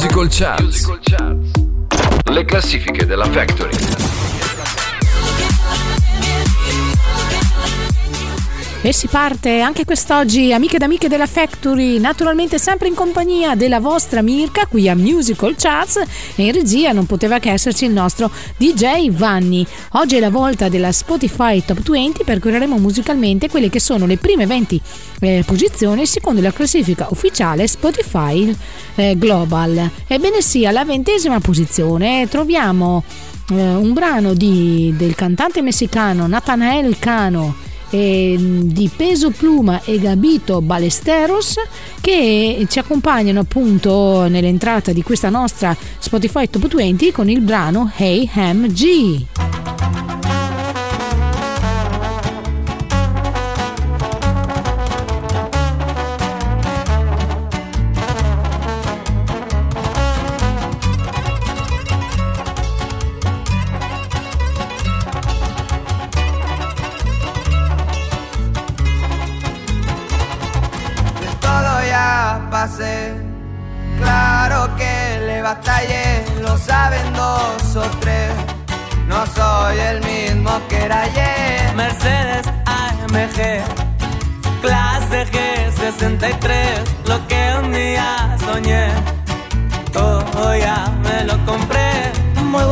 Musical 0.00 0.28
Charts. 0.28 0.86
Le 2.30 2.44
classifiche 2.44 3.04
della 3.04 3.24
Factory. 3.24 4.07
E 8.88 8.94
si 8.94 9.06
parte 9.06 9.60
anche 9.60 9.84
quest'oggi, 9.84 10.50
amiche 10.50 10.76
ed 10.76 10.82
amiche 10.82 11.08
della 11.08 11.26
Factory, 11.26 11.98
naturalmente 11.98 12.58
sempre 12.58 12.88
in 12.88 12.94
compagnia 12.94 13.54
della 13.54 13.80
vostra 13.80 14.22
Mirka 14.22 14.64
qui 14.64 14.88
a 14.88 14.96
Musical 14.96 15.56
Charts 15.58 16.00
e 16.34 16.46
in 16.46 16.52
regia 16.52 16.92
non 16.92 17.04
poteva 17.04 17.38
che 17.38 17.50
esserci 17.50 17.84
il 17.84 17.90
nostro 17.90 18.30
DJ 18.56 19.10
Vanni. 19.10 19.66
Oggi 19.92 20.16
è 20.16 20.20
la 20.20 20.30
volta 20.30 20.70
della 20.70 20.90
Spotify 20.90 21.62
Top 21.62 21.82
20 21.82 22.24
percorreremo 22.24 22.78
musicalmente 22.78 23.50
quelle 23.50 23.68
che 23.68 23.78
sono 23.78 24.06
le 24.06 24.16
prime 24.16 24.46
20 24.46 24.80
eh, 25.20 25.42
posizioni 25.44 26.06
secondo 26.06 26.40
la 26.40 26.50
classifica 26.54 27.08
ufficiale 27.10 27.66
Spotify 27.66 28.56
eh, 28.94 29.18
Global. 29.18 29.90
Ebbene 30.06 30.40
sì, 30.40 30.64
alla 30.64 30.86
ventesima 30.86 31.40
posizione 31.40 32.26
troviamo 32.30 33.04
eh, 33.50 33.54
un 33.54 33.92
brano 33.92 34.32
di, 34.32 34.94
del 34.96 35.14
cantante 35.14 35.60
messicano 35.60 36.26
Nathanael 36.26 36.98
Cano 36.98 37.67
eh, 37.90 38.36
di 38.38 38.90
Peso 38.94 39.30
Pluma 39.30 39.82
e 39.84 39.98
Gabito 39.98 40.60
Balesteros 40.60 41.56
che 42.00 42.66
ci 42.68 42.78
accompagnano 42.78 43.40
appunto 43.40 44.26
nell'entrata 44.28 44.92
di 44.92 45.02
questa 45.02 45.28
nostra 45.28 45.76
Spotify 45.98 46.48
Top 46.48 46.66
20 46.74 47.12
con 47.12 47.28
il 47.28 47.40
brano 47.40 47.90
Hey 47.96 48.28
Ham 48.34 48.68
G. 48.68 49.67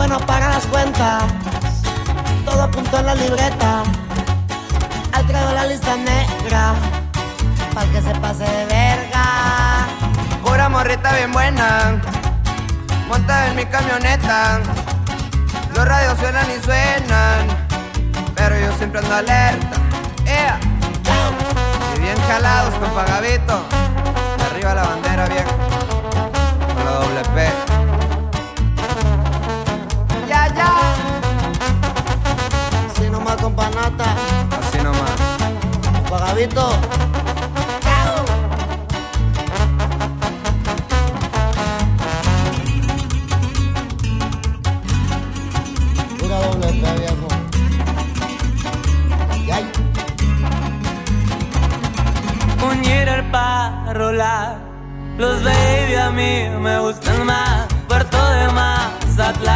bueno 0.09 0.25
para 0.25 0.51
las 0.51 0.67
cuentas, 0.67 1.25
todo 2.45 2.63
apunto 2.63 2.99
en 2.99 3.07
la 3.07 3.15
libreta. 3.17 3.83
Al 5.13 5.27
traigo 5.27 5.53
la 5.53 5.67
lista 5.67 5.97
negra, 5.97 6.75
para 7.75 7.91
que 7.91 8.03
se 8.03 8.15
pase 8.21 8.45
de 8.45 8.67
verga 8.67 9.87
pura 10.45 10.69
morrita 10.69 11.13
bien 11.13 11.33
buena, 11.33 12.01
monta 13.09 13.49
en 13.49 13.57
mi 13.57 13.65
camioneta. 13.67 14.61
Los 15.75 15.85
radios 15.89 16.19
suenan 16.19 16.47
y 16.53 16.65
suenan, 16.65 17.67
pero 18.37 18.57
yo 18.61 18.77
siempre 18.79 19.01
ando 19.01 19.15
alerta. 19.15 19.77
Y 21.97 22.01
bien 22.01 22.17
jalados 22.29 22.75
con 22.75 22.91
pagabito, 22.91 23.65
arriba 24.51 24.75
la 24.75 24.83
bandera 24.85 25.27
bien, 25.27 25.47
con 26.75 26.85
la 26.85 26.91
doble 26.93 27.23
P. 27.35 27.66
Ya. 30.57 30.95
Así 32.91 33.11
nomás 33.11 33.37
con 33.37 33.55
panata. 33.55 34.07
Así 34.59 34.79
nomás. 34.79 35.13
Pagabito. 36.11 36.97
Los 55.19 55.43
baby 55.43 55.95
a 55.95 56.11
mí 56.11 56.47
me 56.61 56.79
gustan 56.81 57.25
más. 57.25 57.67
Puerto 57.89 58.19
de 58.33 58.49
Mazatlán, 58.49 59.56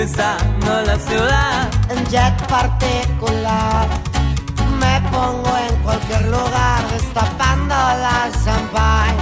divisando 0.00 0.82
la 0.86 0.98
ciudad. 0.98 1.68
En 1.90 2.06
jet 2.06 2.34
particular, 2.46 3.86
me 4.78 5.00
pongo 5.10 5.52
en 5.68 5.76
cualquier 5.82 6.22
lugar, 6.26 6.80
destapando 6.90 7.74
la 7.74 8.30
champagne. 8.44 9.18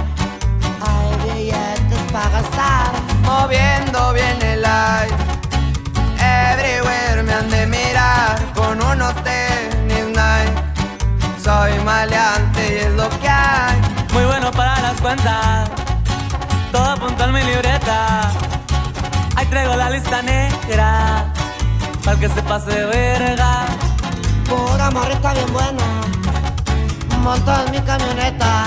Hay 0.87 1.33
billetes 1.33 2.11
para 2.13 2.29
gastar, 2.29 2.91
moviendo 3.23 4.13
bien 4.13 4.41
el 4.41 4.65
aire. 4.65 5.15
Everywhere 6.17 7.23
me 7.23 7.33
han 7.33 7.49
de 7.49 7.67
mirar 7.67 8.39
con 8.53 8.81
unos 8.81 9.13
tenis 9.23 10.05
night. 10.13 10.53
Soy 11.43 11.73
maleante 11.83 12.73
y 12.73 12.77
es 12.85 12.93
lo 12.93 13.09
que 13.19 13.29
hay 13.29 13.81
muy 14.13 14.23
bueno 14.25 14.49
para 14.51 14.79
las 14.81 15.01
cuentas. 15.01 15.69
Todo 16.71 16.85
apunto 16.85 17.23
en 17.25 17.33
mi 17.33 17.41
libreta. 17.41 18.48
Ahí 19.39 19.45
traigo 19.45 19.73
la 19.77 19.89
lista 19.89 20.21
negra. 20.21 21.33
Para 22.03 22.19
que 22.19 22.27
se 22.27 22.41
pase 22.43 22.71
de 22.71 22.85
verga. 22.87 23.67
Pura 24.49 24.91
morrita 24.91 25.31
bien 25.31 25.53
buena. 25.53 26.01
Monto 27.23 27.53
en 27.65 27.71
mi 27.71 27.79
camioneta. 27.79 28.65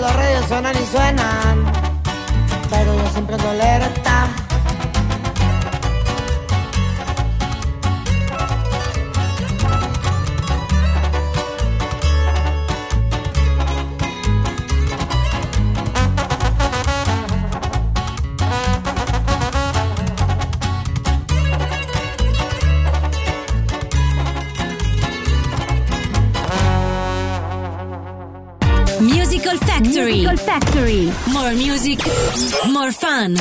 Los 0.00 0.14
reyes 0.14 0.44
suenan 0.46 0.76
y 0.80 0.86
suenan. 0.86 1.72
Pero 2.70 2.94
yo 2.94 3.10
siempre 3.10 3.34
ando 3.34 3.50
alerta. 3.50 4.28
Factory. 30.50 31.08
More 31.26 31.54
music, 31.54 32.04
more 32.72 32.90
fun. 32.90 33.36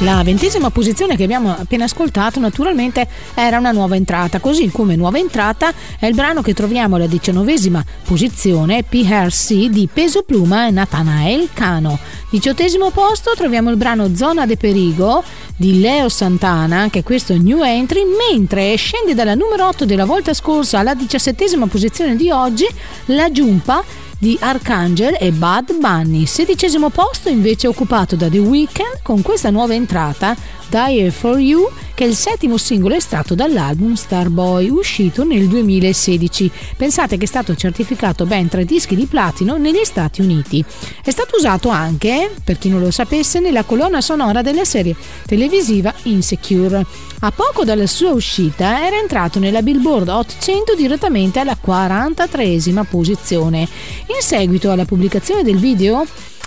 La 0.00 0.22
ventesima 0.24 0.70
posizione 0.70 1.16
che 1.16 1.22
abbiamo 1.22 1.52
appena 1.56 1.84
ascoltato 1.84 2.38
naturalmente 2.40 3.08
era 3.34 3.58
una 3.58 3.70
nuova 3.70 3.94
entrata, 3.94 4.40
così 4.40 4.68
come 4.70 4.94
nuova 4.94 5.18
entrata 5.18 5.72
è 5.98 6.06
il 6.06 6.14
brano 6.14 6.42
che 6.42 6.52
troviamo 6.52 6.96
alla 6.96 7.06
diciannovesima 7.06 7.84
posizione 8.04 8.82
PRC 8.82 9.68
di 9.68 9.88
Peso 9.90 10.22
Pluma 10.22 10.66
e 10.66 10.70
Nathanael 10.70 11.48
Cano. 11.54 11.98
Diciottesimo 12.28 12.90
posto 12.90 13.32
troviamo 13.36 13.70
il 13.70 13.76
brano 13.76 14.14
Zona 14.14 14.44
de 14.46 14.56
Perigo 14.56 15.24
di 15.56 15.80
Leo 15.80 16.08
Santana, 16.08 16.78
anche 16.78 17.02
questo 17.02 17.36
new 17.36 17.62
entry, 17.62 18.02
mentre 18.30 18.76
scende 18.76 19.14
dalla 19.14 19.34
numero 19.34 19.66
8 19.66 19.84
della 19.86 20.04
volta 20.04 20.34
scorsa 20.34 20.80
alla 20.80 20.94
diciassettesima 20.94 21.66
posizione 21.66 22.14
di 22.14 22.30
oggi 22.30 22.66
la 23.06 23.30
Giumpa 23.32 23.82
di 24.18 24.36
Archangel 24.40 25.16
e 25.18 25.30
Bad 25.32 25.78
Bunny. 25.78 26.26
Sedicesimo 26.26 26.90
posto 26.90 27.28
invece 27.28 27.66
occupato 27.66 28.16
da 28.16 28.28
The 28.28 28.38
Weeknd 28.38 29.00
con 29.02 29.22
questa 29.22 29.50
nuova 29.50 29.74
entrata 29.74 30.36
Die 30.68 31.10
for 31.10 31.38
You 31.38 31.68
che 31.96 32.04
è 32.04 32.08
il 32.08 32.14
settimo 32.14 32.58
singolo 32.58 32.94
estratto 32.94 33.34
dall'album 33.34 33.94
Starboy 33.94 34.68
uscito 34.68 35.24
nel 35.24 35.48
2016. 35.48 36.50
Pensate 36.76 37.16
che 37.16 37.24
è 37.24 37.26
stato 37.26 37.54
certificato 37.54 38.26
ben 38.26 38.48
tre 38.48 38.66
dischi 38.66 38.94
di 38.94 39.06
platino 39.06 39.56
negli 39.56 39.82
Stati 39.82 40.20
Uniti. 40.20 40.62
È 41.02 41.10
stato 41.10 41.36
usato 41.36 41.70
anche, 41.70 42.30
per 42.44 42.58
chi 42.58 42.68
non 42.68 42.80
lo 42.80 42.90
sapesse, 42.90 43.40
nella 43.40 43.64
colonna 43.64 44.02
sonora 44.02 44.42
della 44.42 44.66
serie 44.66 44.94
televisiva 45.24 45.94
Insecure. 46.02 46.84
A 47.20 47.30
poco 47.30 47.64
dalla 47.64 47.86
sua 47.86 48.10
uscita 48.10 48.86
era 48.86 48.98
entrato 48.98 49.38
nella 49.38 49.62
Billboard 49.62 50.08
Hot 50.08 50.36
100 50.38 50.74
direttamente 50.74 51.38
alla 51.38 51.56
43esima 51.58 52.84
posizione. 52.84 53.60
In 53.60 54.20
seguito 54.20 54.70
alla 54.70 54.84
pubblicazione 54.84 55.42
del 55.42 55.56
video 55.56 56.06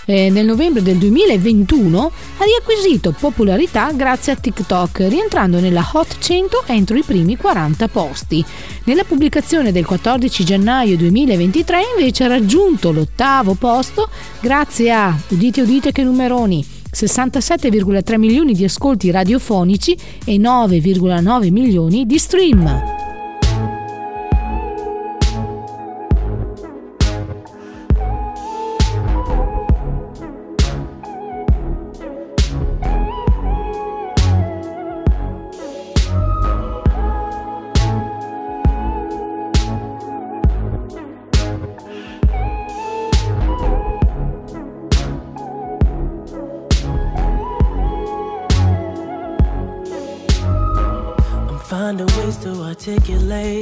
eh, 0.10 0.32
nel 0.32 0.46
novembre 0.46 0.82
del 0.82 0.98
2021 0.98 2.12
ha 2.38 2.44
riacquisito 2.44 3.12
popolarità 3.12 3.92
grazie 3.92 4.32
a 4.32 4.36
TikTok, 4.36 5.06
rientrando 5.08 5.60
nella 5.60 5.88
Hot 5.94 6.18
100 6.18 6.64
entro 6.66 6.98
i 6.98 7.04
primi 7.04 7.38
40 7.38 7.88
posti. 7.90 8.44
Nella 8.86 9.04
pubblicazione 9.04 9.72
del 9.72 9.86
14 9.86 10.44
gennaio 10.44 10.98
2023 10.98 11.82
invece 11.96 12.24
ha 12.24 12.28
raggiunto 12.28 12.92
l'ottavo 12.92 13.54
posto 13.54 14.10
grazie 14.40 14.92
a, 14.92 15.16
udite 15.28 15.62
udite 15.62 15.92
che 15.92 16.04
numeroni, 16.04 16.66
67,3 16.92 18.18
milioni 18.18 18.54
di 18.54 18.64
ascolti 18.64 19.12
radiofonici 19.12 19.96
e 20.26 20.38
9,9 20.38 21.52
milioni 21.52 22.08
di 22.08 22.18
stream. 22.18 22.99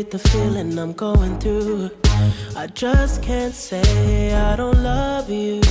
Articulate 0.07 0.11
the 0.11 0.19
feeling 0.29 0.79
I'm 0.79 0.93
going 0.93 1.39
through. 1.39 1.91
I 2.55 2.67
just 2.67 3.21
can't 3.21 3.53
say 3.53 4.33
I 4.33 4.55
don't 4.55 4.81
love 4.83 5.29
you. 5.29 5.61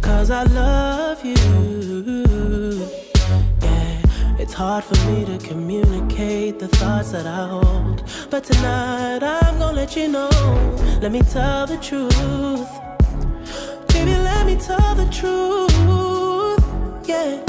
Cause 0.00 0.30
I 0.30 0.44
love 0.44 1.24
you. 1.24 2.88
Yeah, 3.62 4.02
it's 4.38 4.52
hard 4.52 4.84
for 4.84 4.96
me 5.08 5.24
to 5.24 5.38
communicate 5.38 6.58
the 6.58 6.68
thoughts 6.68 7.12
that 7.12 7.26
I 7.26 7.48
hold. 7.48 8.02
But 8.30 8.44
tonight 8.44 9.22
I'm 9.22 9.58
gonna 9.58 9.76
let 9.76 9.96
you 9.96 10.08
know. 10.08 10.30
Let 11.00 11.12
me 11.12 11.22
tell 11.22 11.66
the 11.66 11.78
truth. 11.78 12.70
Baby, 13.88 14.14
let 14.14 14.46
me 14.46 14.56
tell 14.56 14.94
the 14.94 15.08
truth. 15.10 15.70
Yeah, 17.06 17.40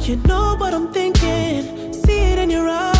you 0.00 0.16
know 0.28 0.56
what 0.56 0.74
I'm 0.74 0.92
thinking. 0.92 1.92
See 1.92 2.20
it 2.32 2.38
in 2.38 2.50
your 2.50 2.68
eyes 2.68 2.99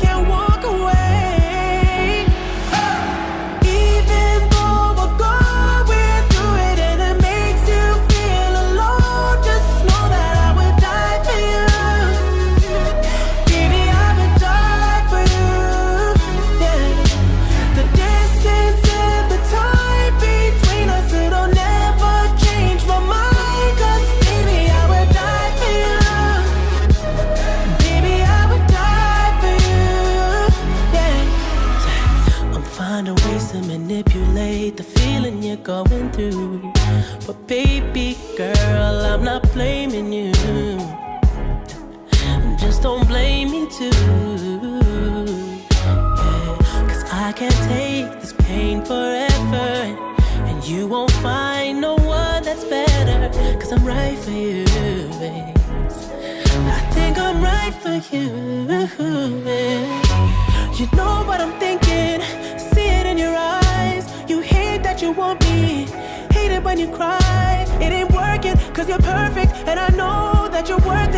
cause 68.81 68.89
you're 68.89 69.13
perfect. 69.13 69.67
And 69.67 69.79
I 69.79 69.89
know 69.89 70.49
that 70.49 70.67
you're 70.67 70.79
worth 70.79 71.10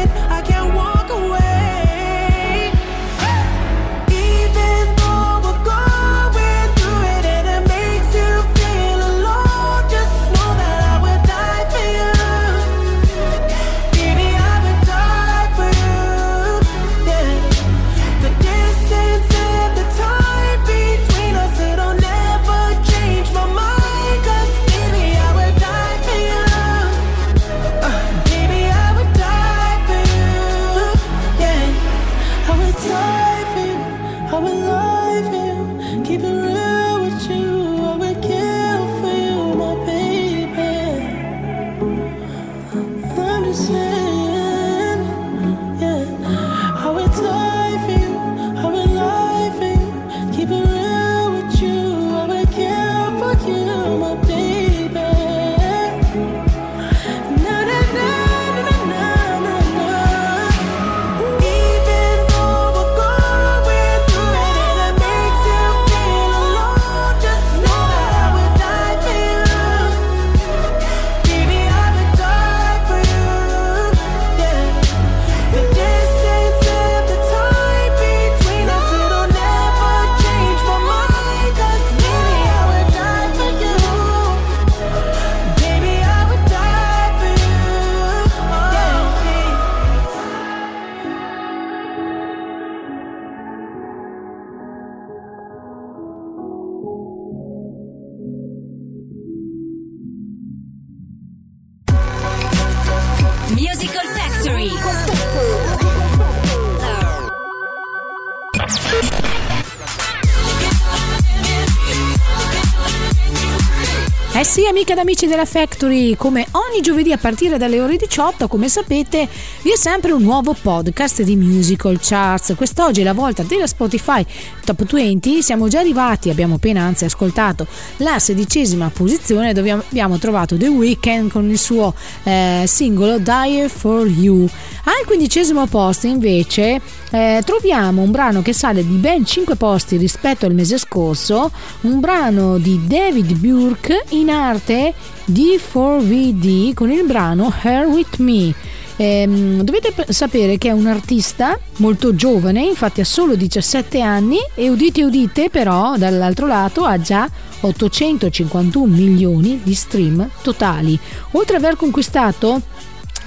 Eh 114.36 114.44
sì, 114.46 114.66
amiche 114.66 114.94
ed 114.94 114.98
amici 114.98 115.28
della 115.28 115.46
Factory, 115.46 116.16
come 116.16 116.48
ogni 116.52 116.82
giovedì 116.82 117.12
a 117.12 117.18
partire 117.18 117.58
dalle 117.58 117.80
ore 117.80 117.98
18, 117.98 118.48
come 118.48 118.68
sapete, 118.68 119.28
vi 119.62 119.72
è 119.72 119.78
sempre 119.78 120.12
un 120.12 120.24
nuovo 120.24 120.56
podcast 120.60 121.22
di 121.22 121.36
Musical 121.36 122.00
Charts. 122.02 122.56
Quest'oggi 122.58 123.02
è 123.02 123.04
la 123.04 123.14
volta 123.14 123.44
della 123.44 123.68
Spotify 123.68 124.26
Top 124.66 124.84
20, 124.86 125.44
siamo 125.44 125.68
già 125.68 125.82
arrivati, 125.82 126.32
abbiamo 126.32 126.56
appena 126.56 126.82
anzi 126.82 127.06
ascoltato 127.06 127.68
la 127.98 128.18
sedicesima 128.18 128.90
posizione 128.90 129.54
dove 129.54 129.70
abbiamo 129.70 130.18
trovato 130.18 130.58
The 130.58 130.68
Weeknd 130.68 131.32
con 131.32 131.50
il 131.50 131.60
suo 131.60 131.94
eh, 132.24 132.64
singolo 132.66 133.20
Dire 133.20 133.70
for 133.70 134.08
You. 134.08 134.50
Al 134.86 135.06
quindicesimo 135.06 135.66
posto 135.68 136.08
invece 136.08 136.82
eh, 137.10 137.42
troviamo 137.46 138.02
un 138.02 138.12
brano 138.12 138.42
che 138.42 138.52
sale 138.52 138.86
di 138.86 138.96
ben 138.96 139.26
5 139.26 139.56
posti 139.56 139.96
rispetto 139.96 140.46
al 140.46 140.54
mese 140.54 140.78
scorso, 140.78 141.52
un 141.82 142.02
brano 142.02 142.58
di 142.58 142.82
David 142.86 143.34
Burke 143.38 144.04
in 144.10 144.30
arte 144.30 144.94
D4VD 145.26 146.74
con 146.74 146.92
il 146.92 147.06
brano 147.06 147.54
Hair 147.62 147.86
With 147.88 148.18
Me. 148.18 148.54
Eh, 148.98 149.26
dovete 149.64 149.94
sapere 150.10 150.58
che 150.58 150.68
è 150.68 150.74
un 150.74 150.88
artista 150.88 151.58
molto 151.78 152.14
giovane, 152.14 152.66
infatti 152.66 153.00
ha 153.00 153.06
solo 153.06 153.36
17 153.36 154.02
anni 154.02 154.38
e 154.54 154.70
udite 154.70 155.04
udite 155.04 155.50
però 155.50 155.96
dall'altro 155.96 156.46
lato 156.46 156.84
ha 156.84 157.00
già 157.00 157.28
851 157.62 158.94
milioni 158.94 159.62
di 159.64 159.74
stream 159.74 160.30
totali. 160.42 161.00
Oltre 161.32 161.56
ad 161.56 161.64
aver 161.64 161.78
conquistato 161.78 162.62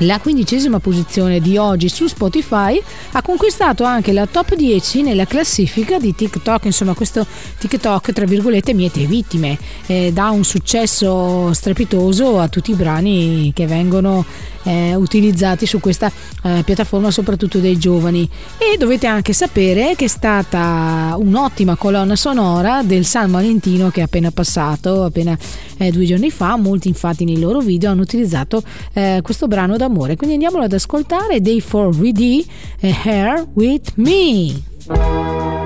la 0.00 0.18
quindicesima 0.20 0.78
posizione 0.78 1.40
di 1.40 1.56
oggi 1.56 1.88
su 1.88 2.06
Spotify 2.06 2.80
ha 3.12 3.22
conquistato 3.22 3.84
anche 3.84 4.12
la 4.12 4.26
top 4.26 4.54
10 4.54 5.02
nella 5.02 5.24
classifica 5.24 5.98
di 5.98 6.14
TikTok, 6.14 6.64
insomma 6.66 6.94
questo 6.94 7.26
TikTok 7.58 8.12
tra 8.12 8.26
virgolette 8.26 8.74
miete 8.74 9.06
vittime, 9.06 9.58
eh, 9.86 10.10
dà 10.12 10.30
un 10.30 10.44
successo 10.44 11.52
strepitoso 11.52 12.38
a 12.38 12.48
tutti 12.48 12.72
i 12.72 12.74
brani 12.74 13.52
che 13.54 13.66
vengono 13.66 14.24
eh, 14.66 14.94
utilizzati 14.94 15.64
su 15.64 15.80
questa 15.80 16.10
eh, 16.42 16.62
piattaforma 16.64 17.10
soprattutto 17.10 17.58
dei 17.58 17.78
giovani. 17.78 18.28
E 18.58 18.76
dovete 18.76 19.06
anche 19.06 19.32
sapere 19.32 19.94
che 19.96 20.06
è 20.06 20.08
stata 20.08 21.14
un'ottima 21.16 21.76
colonna 21.76 22.16
sonora 22.16 22.82
del 22.82 23.04
San 23.04 23.30
Valentino 23.30 23.90
che 23.90 24.00
è 24.00 24.04
appena 24.04 24.30
passato 24.30 25.04
appena 25.04 25.36
eh, 25.78 25.90
due 25.90 26.04
giorni 26.04 26.30
fa. 26.30 26.56
Molti 26.56 26.88
infatti 26.88 27.24
nei 27.24 27.38
loro 27.38 27.60
video 27.60 27.90
hanno 27.90 28.02
utilizzato 28.02 28.62
eh, 28.92 29.20
questo 29.22 29.46
brano 29.46 29.76
d'amore. 29.86 30.16
Quindi 30.16 30.34
andiamolo 30.34 30.64
ad 30.64 30.72
ascoltare 30.72 31.40
Day 31.40 31.60
4 31.60 31.90
VD 31.90 32.44
Hair 32.80 33.46
With 33.54 33.92
Me 33.96 35.65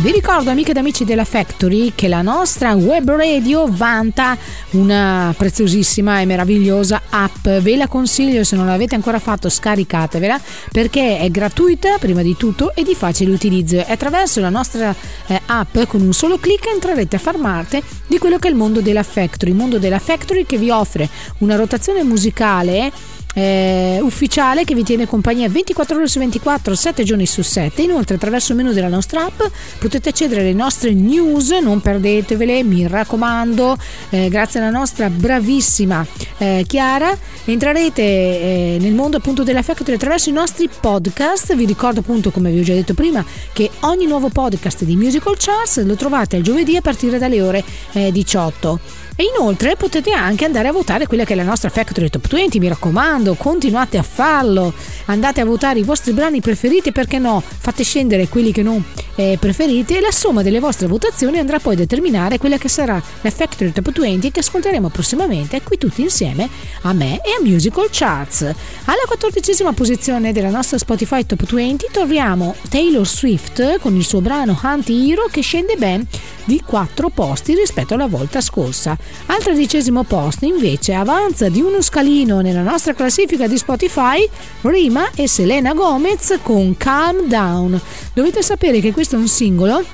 Vi 0.00 0.12
ricordo 0.12 0.50
amiche 0.50 0.70
ed 0.70 0.76
amici 0.76 1.04
della 1.04 1.24
Factory 1.24 1.90
che 1.92 2.06
la 2.06 2.22
nostra 2.22 2.74
web 2.74 3.10
radio 3.10 3.66
vanta 3.68 4.38
una 4.70 5.34
preziosissima 5.36 6.20
e 6.20 6.24
meravigliosa 6.24 7.02
app. 7.10 7.48
Ve 7.48 7.74
la 7.74 7.88
consiglio 7.88 8.44
se 8.44 8.54
non 8.54 8.66
l'avete 8.66 8.94
ancora 8.94 9.18
fatto 9.18 9.48
scaricatevela 9.48 10.40
perché 10.70 11.18
è 11.18 11.28
gratuita 11.30 11.98
prima 11.98 12.22
di 12.22 12.36
tutto 12.36 12.76
e 12.76 12.84
di 12.84 12.94
facile 12.94 13.32
utilizzo. 13.32 13.84
E 13.84 13.90
attraverso 13.90 14.38
la 14.38 14.50
nostra 14.50 14.94
eh, 15.26 15.40
app 15.46 15.76
con 15.88 16.00
un 16.00 16.12
solo 16.12 16.38
clic 16.38 16.68
entrerete 16.72 17.16
a 17.16 17.18
far 17.18 17.36
parte 17.36 17.82
di 18.06 18.18
quello 18.18 18.38
che 18.38 18.46
è 18.46 18.50
il 18.52 18.56
mondo 18.56 18.80
della 18.80 19.02
Factory, 19.02 19.50
il 19.50 19.56
mondo 19.56 19.80
della 19.80 19.98
Factory 19.98 20.46
che 20.46 20.58
vi 20.58 20.70
offre 20.70 21.08
una 21.38 21.56
rotazione 21.56 22.04
musicale 22.04 22.92
eh, 23.38 23.98
ufficiale 24.02 24.64
che 24.64 24.74
vi 24.74 24.82
tiene 24.82 25.06
compagnia 25.06 25.48
24 25.48 25.96
ore 25.96 26.08
su 26.08 26.18
24, 26.18 26.74
7 26.74 27.04
giorni 27.04 27.24
su 27.24 27.42
7. 27.42 27.82
Inoltre, 27.82 28.16
attraverso 28.16 28.50
il 28.52 28.58
menu 28.58 28.72
della 28.72 28.88
nostra 28.88 29.26
app 29.26 29.40
potete 29.78 30.08
accedere 30.08 30.40
alle 30.40 30.52
nostre 30.52 30.92
news, 30.92 31.50
non 31.50 31.80
perdetevele, 31.80 32.64
mi 32.64 32.88
raccomando. 32.88 33.78
Eh, 34.10 34.28
grazie 34.28 34.58
alla 34.58 34.70
nostra 34.70 35.08
bravissima 35.08 36.04
eh, 36.38 36.64
Chiara, 36.66 37.16
entrerete 37.44 38.02
eh, 38.02 38.76
nel 38.80 38.94
mondo 38.94 39.18
appunto 39.18 39.44
della 39.44 39.62
Factory 39.62 39.94
attraverso 39.94 40.30
i 40.30 40.32
nostri 40.32 40.68
podcast. 40.68 41.54
Vi 41.54 41.64
ricordo 41.64 42.00
appunto, 42.00 42.32
come 42.32 42.50
vi 42.50 42.58
ho 42.58 42.64
già 42.64 42.74
detto 42.74 42.94
prima, 42.94 43.24
che 43.52 43.70
ogni 43.80 44.06
nuovo 44.06 44.30
podcast 44.30 44.82
di 44.82 44.96
Musical 44.96 45.36
Charts 45.38 45.84
lo 45.84 45.94
trovate 45.94 46.36
il 46.36 46.42
giovedì 46.42 46.76
a 46.76 46.80
partire 46.80 47.18
dalle 47.18 47.40
ore 47.40 47.64
18. 47.92 49.07
E 49.20 49.32
inoltre 49.36 49.74
potete 49.74 50.12
anche 50.12 50.44
andare 50.44 50.68
a 50.68 50.72
votare 50.72 51.08
quella 51.08 51.24
che 51.24 51.32
è 51.32 51.36
la 51.36 51.42
nostra 51.42 51.70
Factory 51.70 52.08
Top 52.08 52.28
20, 52.28 52.60
mi 52.60 52.68
raccomando, 52.68 53.34
continuate 53.34 53.98
a 53.98 54.04
farlo. 54.04 54.72
Andate 55.06 55.40
a 55.40 55.44
votare 55.44 55.80
i 55.80 55.82
vostri 55.82 56.12
brani 56.12 56.40
preferiti, 56.40 56.92
perché 56.92 57.18
no? 57.18 57.42
Fate 57.44 57.82
scendere 57.82 58.28
quelli 58.28 58.52
che 58.52 58.62
non 58.62 58.80
eh, 59.16 59.36
preferite 59.40 59.96
e 59.96 60.00
la 60.00 60.12
somma 60.12 60.44
delle 60.44 60.60
vostre 60.60 60.86
votazioni 60.86 61.38
andrà 61.38 61.58
poi 61.58 61.74
a 61.74 61.78
determinare 61.78 62.38
quella 62.38 62.58
che 62.58 62.68
sarà 62.68 63.02
la 63.22 63.30
Factory 63.30 63.72
Top 63.72 63.90
20 63.90 64.30
che 64.30 64.38
ascolteremo 64.38 64.88
prossimamente 64.88 65.62
qui 65.62 65.78
tutti 65.78 66.02
insieme 66.02 66.48
a 66.82 66.92
me 66.92 67.20
e 67.24 67.30
a 67.40 67.42
Musical 67.42 67.88
Charts. 67.90 68.42
Alla 68.42 69.02
quattordicesima 69.04 69.72
posizione 69.72 70.30
della 70.30 70.50
nostra 70.50 70.78
Spotify 70.78 71.26
Top 71.26 71.44
20 71.44 71.88
troviamo 71.90 72.54
Taylor 72.68 73.04
Swift 73.04 73.80
con 73.80 73.96
il 73.96 74.04
suo 74.04 74.20
brano 74.20 74.56
Hunt 74.62 74.88
Hero 74.88 75.26
che 75.28 75.40
scende 75.40 75.74
ben 75.74 76.06
di 76.48 76.62
4 76.64 77.10
posti 77.10 77.54
rispetto 77.54 77.92
alla 77.92 78.06
volta 78.06 78.40
scorsa. 78.40 78.96
Al 79.26 79.42
tredicesimo 79.42 80.04
posto 80.04 80.46
invece 80.46 80.94
avanza 80.94 81.50
di 81.50 81.60
uno 81.60 81.82
scalino 81.82 82.40
nella 82.40 82.62
nostra 82.62 82.94
classifica 82.94 83.46
di 83.46 83.58
Spotify 83.58 84.26
Rima 84.62 85.10
e 85.14 85.28
Selena 85.28 85.74
Gomez 85.74 86.38
con 86.42 86.74
Calm 86.78 87.26
Down. 87.26 87.78
Dovete 88.14 88.42
sapere 88.42 88.80
che 88.80 88.92
questo 88.92 89.16
è 89.16 89.18
un 89.18 89.28
singolo 89.28 89.84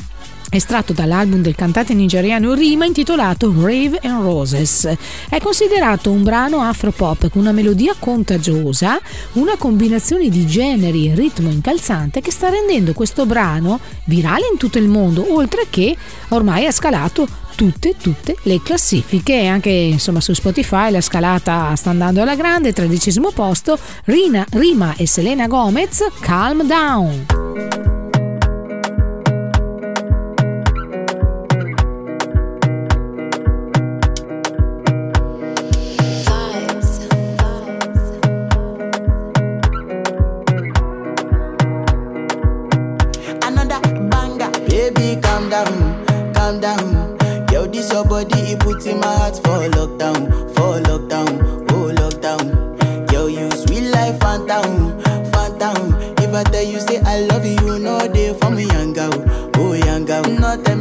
estratto 0.56 0.92
dall'album 0.92 1.40
del 1.40 1.54
cantante 1.54 1.94
nigeriano 1.94 2.54
Rima 2.54 2.84
intitolato 2.84 3.52
Rave 3.56 3.98
and 4.02 4.22
Roses. 4.22 4.92
È 5.28 5.38
considerato 5.40 6.10
un 6.10 6.22
brano 6.22 6.60
afro-pop 6.60 7.28
con 7.28 7.40
una 7.40 7.52
melodia 7.52 7.94
contagiosa, 7.98 9.00
una 9.32 9.56
combinazione 9.56 10.28
di 10.28 10.46
generi 10.46 11.10
e 11.10 11.14
ritmo 11.14 11.50
incalzante 11.50 12.20
che 12.20 12.30
sta 12.30 12.48
rendendo 12.48 12.92
questo 12.92 13.26
brano 13.26 13.80
virale 14.04 14.48
in 14.50 14.58
tutto 14.58 14.78
il 14.78 14.88
mondo, 14.88 15.34
oltre 15.34 15.66
che 15.68 15.96
ormai 16.28 16.66
ha 16.66 16.72
scalato 16.72 17.26
tutte, 17.54 17.96
tutte 17.96 18.36
le 18.42 18.60
classifiche 18.62 19.46
anche 19.46 19.70
insomma 19.70 20.20
su 20.20 20.32
Spotify 20.32 20.90
la 20.90 21.00
scalata 21.00 21.74
sta 21.76 21.90
andando 21.90 22.22
alla 22.22 22.36
grande, 22.36 22.72
tredicesimo 22.72 23.30
posto, 23.30 23.78
Rina, 24.04 24.44
Rima 24.50 24.94
e 24.96 25.06
Selena 25.06 25.46
Gomez, 25.46 26.04
Calm 26.20 26.64
Down. 26.64 28.03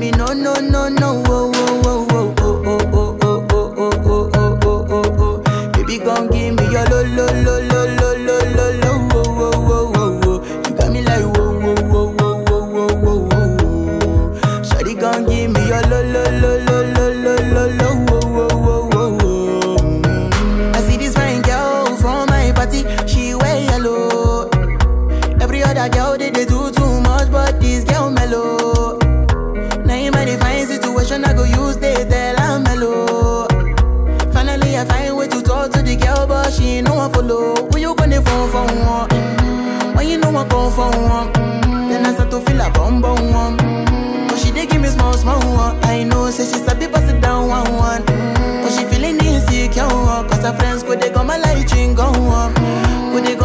me 0.04 0.12
no, 0.12 0.26
no, 0.34 0.54
no, 0.56 0.90
no, 0.90 1.24
oh. 1.28 1.43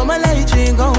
I'ma 0.09 0.98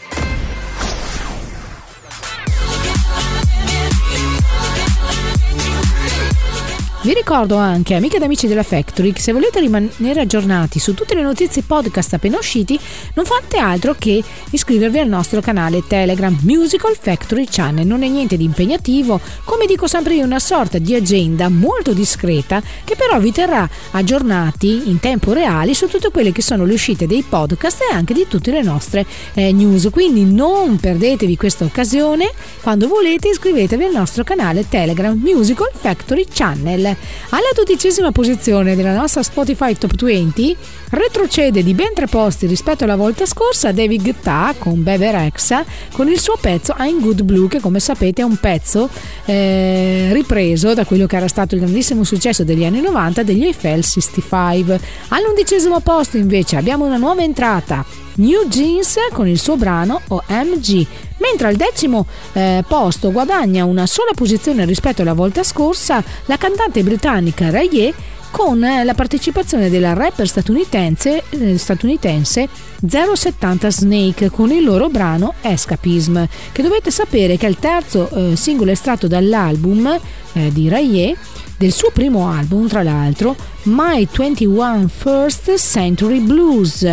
Vi 7.03 7.15
ricordo 7.15 7.55
anche, 7.55 7.95
amiche 7.95 8.17
ed 8.17 8.21
amici 8.21 8.45
della 8.45 8.61
Factory, 8.61 9.11
che 9.11 9.21
se 9.21 9.31
volete 9.31 9.59
rimanere 9.59 10.21
aggiornati 10.21 10.77
su 10.77 10.93
tutte 10.93 11.15
le 11.15 11.23
notizie 11.23 11.63
podcast 11.63 12.13
appena 12.13 12.37
usciti, 12.37 12.79
non 13.15 13.25
fate 13.25 13.57
altro 13.57 13.95
che 13.97 14.23
iscrivervi 14.51 14.99
al 14.99 15.07
nostro 15.07 15.41
canale 15.41 15.81
Telegram 15.87 16.37
Musical 16.43 16.95
Factory 16.95 17.47
Channel. 17.49 17.87
Non 17.87 18.03
è 18.03 18.07
niente 18.07 18.37
di 18.37 18.43
impegnativo, 18.43 19.19
come 19.45 19.65
dico 19.65 19.87
sempre 19.87 20.13
io, 20.13 20.25
una 20.25 20.37
sorta 20.37 20.77
di 20.77 20.93
agenda 20.93 21.49
molto 21.49 21.93
discreta 21.93 22.61
che 22.83 22.95
però 22.95 23.19
vi 23.19 23.31
terrà 23.31 23.67
aggiornati 23.89 24.87
in 24.87 24.99
tempo 24.99 25.33
reale 25.33 25.73
su 25.73 25.87
tutte 25.87 26.11
quelle 26.11 26.31
che 26.31 26.43
sono 26.43 26.65
le 26.65 26.73
uscite 26.73 27.07
dei 27.07 27.23
podcast 27.27 27.81
e 27.81 27.95
anche 27.95 28.13
di 28.13 28.27
tutte 28.29 28.51
le 28.51 28.61
nostre 28.61 29.07
eh, 29.33 29.51
news. 29.51 29.89
Quindi 29.91 30.23
non 30.23 30.77
perdetevi 30.77 31.35
questa 31.35 31.65
occasione, 31.65 32.31
quando 32.61 32.87
volete 32.87 33.29
iscrivetevi 33.29 33.85
al 33.85 33.91
nostro 33.91 34.23
canale 34.23 34.69
Telegram 34.69 35.19
Musical 35.19 35.71
Factory 35.73 36.27
Channel. 36.31 36.89
Alla 37.29 37.49
dodicesima 37.53 38.11
posizione 38.11 38.75
della 38.75 38.93
nostra 38.93 39.23
Spotify 39.23 39.75
Top 39.77 39.95
20 39.95 40.55
retrocede 40.89 41.63
di 41.63 41.73
ben 41.73 41.93
tre 41.93 42.07
posti 42.07 42.47
rispetto 42.47 42.83
alla 42.83 42.95
volta 42.95 43.25
scorsa 43.25 43.71
David 43.71 44.01
Guetta 44.01 44.53
con 44.57 44.83
Bebe 44.83 45.11
Rexha 45.11 45.63
con 45.91 46.09
il 46.09 46.19
suo 46.19 46.37
pezzo 46.39 46.75
I'm 46.79 46.99
Good 46.99 47.21
Blue 47.23 47.47
che 47.47 47.59
come 47.59 47.79
sapete 47.79 48.21
è 48.21 48.25
un 48.25 48.37
pezzo 48.37 48.89
eh, 49.25 50.09
ripreso 50.11 50.73
da 50.73 50.85
quello 50.85 51.05
che 51.05 51.15
era 51.15 51.27
stato 51.27 51.55
il 51.55 51.61
grandissimo 51.61 52.03
successo 52.03 52.43
degli 52.43 52.65
anni 52.65 52.81
90 52.81 53.23
degli 53.23 53.43
Eiffel 53.43 53.83
65. 53.83 54.79
All'undicesimo 55.09 55.79
posto 55.79 56.17
invece 56.17 56.57
abbiamo 56.57 56.85
una 56.85 56.97
nuova 56.97 57.21
entrata 57.21 57.85
New 58.15 58.47
Jeans 58.47 58.95
con 59.11 59.27
il 59.27 59.39
suo 59.39 59.55
brano 59.55 60.01
OMG, 60.07 60.85
mentre 61.17 61.47
al 61.47 61.55
decimo 61.55 62.05
eh, 62.33 62.63
posto 62.67 63.11
guadagna 63.11 63.65
una 63.65 63.85
sola 63.85 64.11
posizione 64.13 64.65
rispetto 64.65 65.01
alla 65.01 65.13
volta 65.13 65.43
scorsa 65.43 66.03
la 66.25 66.37
cantante 66.37 66.83
britannica 66.83 67.49
Raye 67.49 67.93
con 68.31 68.63
eh, 68.63 68.83
la 68.83 68.93
partecipazione 68.93 69.69
della 69.69 69.93
rapper 69.93 70.27
statunitense, 70.27 71.23
eh, 71.29 71.57
statunitense 71.57 72.47
070 72.85 73.69
Snake 73.69 74.29
con 74.29 74.51
il 74.51 74.63
loro 74.63 74.89
brano 74.89 75.33
Escapism, 75.41 76.23
che 76.51 76.63
dovete 76.63 76.89
sapere 76.89 77.37
che 77.37 77.45
è 77.45 77.49
il 77.49 77.59
terzo 77.59 78.09
eh, 78.09 78.35
singolo 78.35 78.71
estratto 78.71 79.07
dall'album 79.07 79.99
eh, 80.33 80.51
di 80.51 80.69
Raye 80.69 81.15
del 81.57 81.71
suo 81.71 81.91
primo 81.91 82.27
album, 82.27 82.67
tra 82.67 82.81
l'altro, 82.81 83.35
My 83.63 84.07
21 84.11 84.87
First 84.87 85.55
Century 85.57 86.19
Blues. 86.19 86.87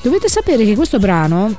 Dovete 0.00 0.28
sapere 0.28 0.64
che 0.64 0.76
questo 0.76 0.98
brano 0.98 1.54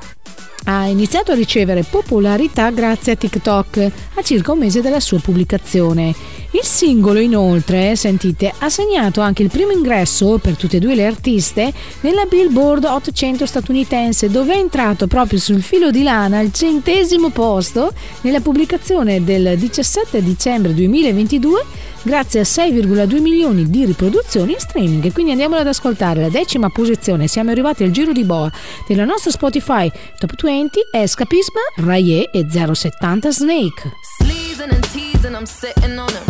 ha 0.64 0.86
iniziato 0.86 1.32
a 1.32 1.34
ricevere 1.34 1.82
popolarità 1.82 2.70
grazie 2.70 3.12
a 3.12 3.16
TikTok 3.16 3.90
a 4.14 4.22
circa 4.22 4.52
un 4.52 4.58
mese 4.58 4.80
dalla 4.80 5.00
sua 5.00 5.18
pubblicazione. 5.18 6.14
Il 6.52 6.64
singolo 6.64 7.20
inoltre, 7.20 7.94
sentite, 7.94 8.52
ha 8.58 8.68
segnato 8.68 9.20
anche 9.20 9.42
il 9.42 9.50
primo 9.50 9.70
ingresso 9.70 10.38
per 10.38 10.56
tutte 10.56 10.78
e 10.78 10.80
due 10.80 10.96
le 10.96 11.06
artiste 11.06 11.72
nella 12.00 12.24
Billboard 12.24 12.84
800 12.84 13.46
statunitense 13.46 14.28
dove 14.30 14.54
è 14.54 14.58
entrato 14.58 15.06
proprio 15.06 15.38
sul 15.38 15.62
filo 15.62 15.92
di 15.92 16.02
lana 16.02 16.38
al 16.38 16.52
centesimo 16.52 17.30
posto 17.30 17.92
nella 18.22 18.40
pubblicazione 18.40 19.22
del 19.22 19.56
17 19.56 20.20
dicembre 20.24 20.74
2022 20.74 21.64
grazie 22.02 22.40
a 22.40 22.42
6,2 22.42 23.20
milioni 23.20 23.70
di 23.70 23.84
riproduzioni 23.84 24.52
in 24.52 24.58
streaming. 24.58 25.12
Quindi 25.12 25.30
andiamolo 25.30 25.60
ad 25.60 25.68
ascoltare 25.68 26.20
la 26.20 26.30
decima 26.30 26.68
posizione. 26.68 27.28
Siamo 27.28 27.50
arrivati 27.50 27.84
al 27.84 27.90
giro 27.92 28.10
di 28.10 28.24
boa 28.24 28.50
della 28.88 29.04
nostra 29.04 29.30
Spotify 29.30 29.88
Top 30.18 30.32
20 30.34 30.80
Escapism, 30.90 31.56
Raye 31.76 32.28
e 32.32 32.44
070 32.50 33.30
Snake. 33.30 34.99
And 35.22 35.36
I'm 35.36 35.44
sitting 35.44 35.98
on 35.98 36.10
him. 36.10 36.24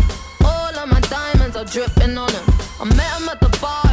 All 0.44 0.76
of 0.76 0.88
my 0.88 1.00
diamonds 1.00 1.56
are 1.56 1.64
dripping 1.64 2.18
on 2.18 2.30
him. 2.30 2.44
I 2.80 2.84
met 2.84 3.20
him 3.20 3.28
at 3.28 3.40
the 3.40 3.48
bar, 3.60 3.89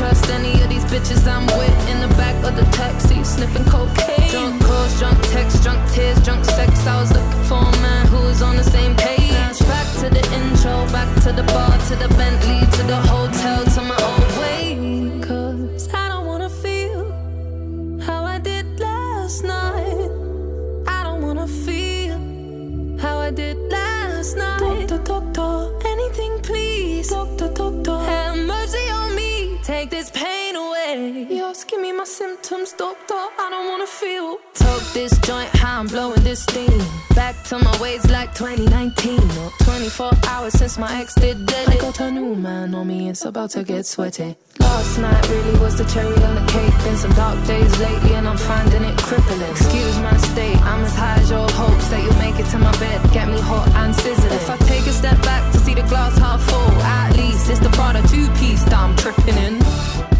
Trust 0.00 0.30
any 0.30 0.62
of 0.62 0.70
these 0.70 0.84
bitches 0.84 1.28
I'm 1.28 1.44
with 1.58 1.88
in 1.90 2.00
the 2.00 2.08
back 2.16 2.34
of 2.42 2.56
the 2.56 2.64
taxi, 2.72 3.22
sniffing 3.22 3.66
cocaine. 3.66 4.30
Drunk 4.30 4.62
calls, 4.64 4.98
drunk 4.98 5.20
texts, 5.24 5.62
drunk 5.62 5.92
tears, 5.92 6.18
drunk 6.24 6.42
sex. 6.46 6.86
I 6.86 7.02
was 7.02 7.12
looking 7.12 7.44
for 7.44 7.69
since 40.70 40.78
my 40.78 41.00
ex 41.00 41.14
did 41.14 41.46
dead. 41.46 41.68
I 41.68 41.76
got 41.78 41.98
a 42.00 42.10
new 42.10 42.34
man 42.36 42.74
on 42.74 42.86
me, 42.86 43.08
it's 43.08 43.24
about 43.24 43.50
to 43.50 43.64
get 43.64 43.86
sweaty. 43.86 44.36
Last 44.60 44.98
night 44.98 45.28
really 45.28 45.58
was 45.58 45.76
the 45.78 45.84
cherry 45.84 46.14
on 46.22 46.34
the 46.34 46.46
cake. 46.52 46.74
Been 46.84 46.96
some 46.96 47.12
dark 47.12 47.44
days 47.46 47.72
lately, 47.80 48.14
and 48.14 48.28
I'm 48.28 48.36
finding 48.36 48.84
it 48.84 48.96
crippling. 48.98 49.42
Excuse 49.50 49.98
my 49.98 50.16
state, 50.18 50.60
I'm 50.62 50.84
as 50.84 50.94
high 50.94 51.16
as 51.16 51.30
your 51.30 51.48
hopes 51.50 51.88
that 51.88 52.02
you'll 52.04 52.22
make 52.26 52.38
it 52.38 52.48
to 52.52 52.58
my 52.58 52.72
bed. 52.78 52.98
Get 53.12 53.26
me 53.28 53.40
hot 53.40 53.68
and 53.82 53.94
sizzling. 53.94 54.32
If 54.32 54.48
I 54.48 54.56
take 54.58 54.86
a 54.86 54.92
step 54.92 55.20
back 55.22 55.52
to 55.52 55.58
see 55.58 55.74
the 55.74 55.82
glass 55.82 56.16
half 56.18 56.40
full, 56.48 56.82
at 56.82 57.16
least 57.16 57.50
it's 57.50 57.60
the 57.60 57.70
Prada 57.70 58.02
two 58.08 58.28
piece 58.38 58.62
that 58.64 58.74
I'm 58.74 58.94
tripping 58.96 59.38
in. 59.46 60.19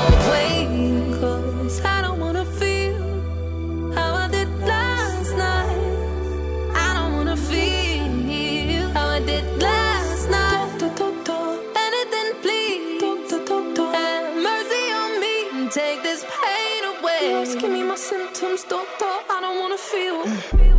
don't 19.91 20.17
wanna 20.17 20.37
feel. 20.37 20.71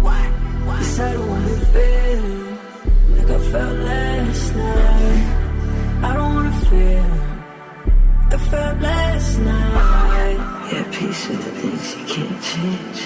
I 0.72 1.12
don't 1.12 1.28
wanna 1.28 1.56
feel 1.72 2.24
like 3.16 3.30
I 3.30 3.38
felt 3.50 3.78
last 3.78 4.54
night. 4.54 5.24
I 6.02 6.14
don't 6.14 6.34
wanna 6.34 6.56
feel 6.68 7.06
like 8.22 8.34
I 8.34 8.38
felt 8.50 8.80
last 8.80 9.38
night. 9.38 10.38
Yeah, 10.72 10.84
peace 10.92 11.28
with 11.28 11.42
the 11.44 11.50
things 11.60 11.86
you 11.96 12.04
can't 12.14 12.38
change. 12.50 13.00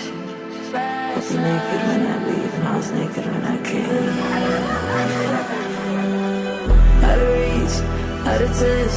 I 0.75 1.15
was 1.17 1.31
naked 1.35 1.81
when 1.89 2.03
I 2.07 2.17
leave, 2.27 2.55
and 2.55 2.65
I 2.69 2.77
was 2.77 2.91
naked 2.93 3.27
when 3.33 3.45
I 3.45 3.57
came. 3.69 4.17
Out 7.09 7.19
of 7.25 7.29
reach, 7.37 7.77
out 8.31 8.43
of 8.47 8.51
touch, 8.61 8.95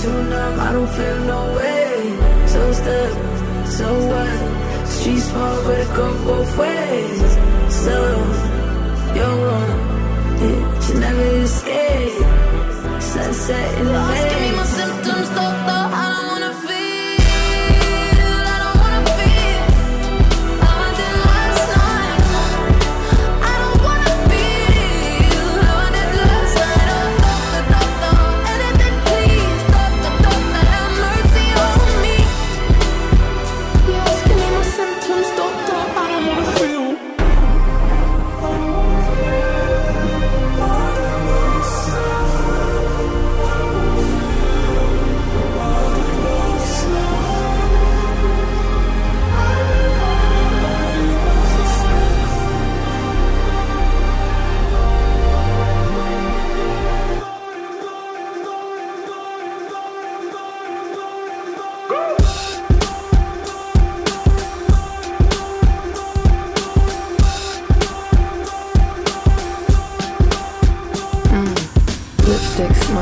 too 0.00 0.18
numb, 0.30 0.60
I 0.60 0.72
don't 0.72 0.90
feel 0.96 1.18
no 1.32 1.40
way. 1.58 1.92
So 2.46 2.60
stuck, 2.72 3.12
so 3.76 3.86
what? 4.08 4.67
Street 4.96 5.20
small, 5.20 5.62
but 5.64 5.78
it 5.78 5.90
go 5.94 6.06
both 6.24 6.58
ways. 6.58 7.30
So, 7.84 7.94
you're 9.16 9.38
yeah, 10.40 10.76
but 10.76 10.88
you 10.88 11.00
never 11.00 11.26
escape. 11.46 12.18
Sunset 13.00 13.78
in 13.78 13.86
the 13.86 13.92
Give 13.92 14.40
me 14.40 14.56
my 14.56 14.64
symptoms, 14.64 15.28
doctor. 15.30 15.57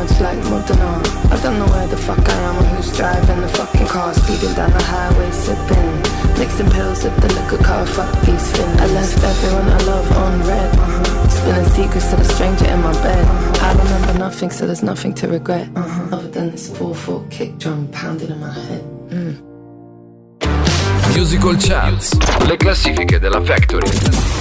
Lipstick 0.06 0.16
smudged 0.16 0.20
like 0.20 0.50
Modena. 0.50 1.02
I 1.30 1.40
don't 1.42 1.58
know 1.58 1.66
where 1.66 1.86
the 1.86 1.96
fuck 1.96 2.28
I 2.28 2.32
am 2.32 2.56
or 2.58 2.66
who's 2.76 2.96
driving 2.96 3.40
the 3.40 3.48
fucking 3.48 3.86
car. 3.86 4.14
Speeding 4.14 4.54
down 4.54 4.70
the 4.70 4.82
highway, 4.82 5.30
sipping. 5.30 6.38
Mixing 6.38 6.70
pills 6.70 7.04
with 7.04 7.16
the 7.20 7.28
liquor 7.34 7.62
car, 7.62 7.86
fuck 7.86 8.12
these 8.22 8.50
fins. 8.56 8.80
I 8.80 8.86
left 8.86 9.22
everyone 9.22 9.68
I 9.68 9.78
love 9.84 10.12
on 10.12 10.40
red. 10.46 10.74
Uh-huh. 10.76 11.28
Spilling 11.28 11.68
secrets 11.70 12.10
to 12.10 12.16
the 12.16 12.24
stranger 12.24 12.66
in 12.66 12.80
my 12.82 12.92
bed. 13.02 13.26
I 13.60 13.72
remember 13.72 14.18
nothing, 14.18 14.50
so 14.50 14.66
there's 14.66 14.82
nothing 14.82 15.14
to 15.14 15.28
regret. 15.28 15.68
Uh-huh. 15.74 16.16
Other 16.16 16.28
than 16.28 16.50
this 16.50 16.70
4-4 16.70 17.30
kick 17.30 17.58
drum 17.58 17.88
pounding 17.88 18.30
in 18.30 18.40
my 18.40 18.52
head. 18.52 18.84
Mm. 19.10 19.42
Musical 21.14 21.56
Charts, 21.56 22.14
le 22.46 22.56
classifiche 22.56 23.18
della 23.18 23.40
Factory. 23.40 24.35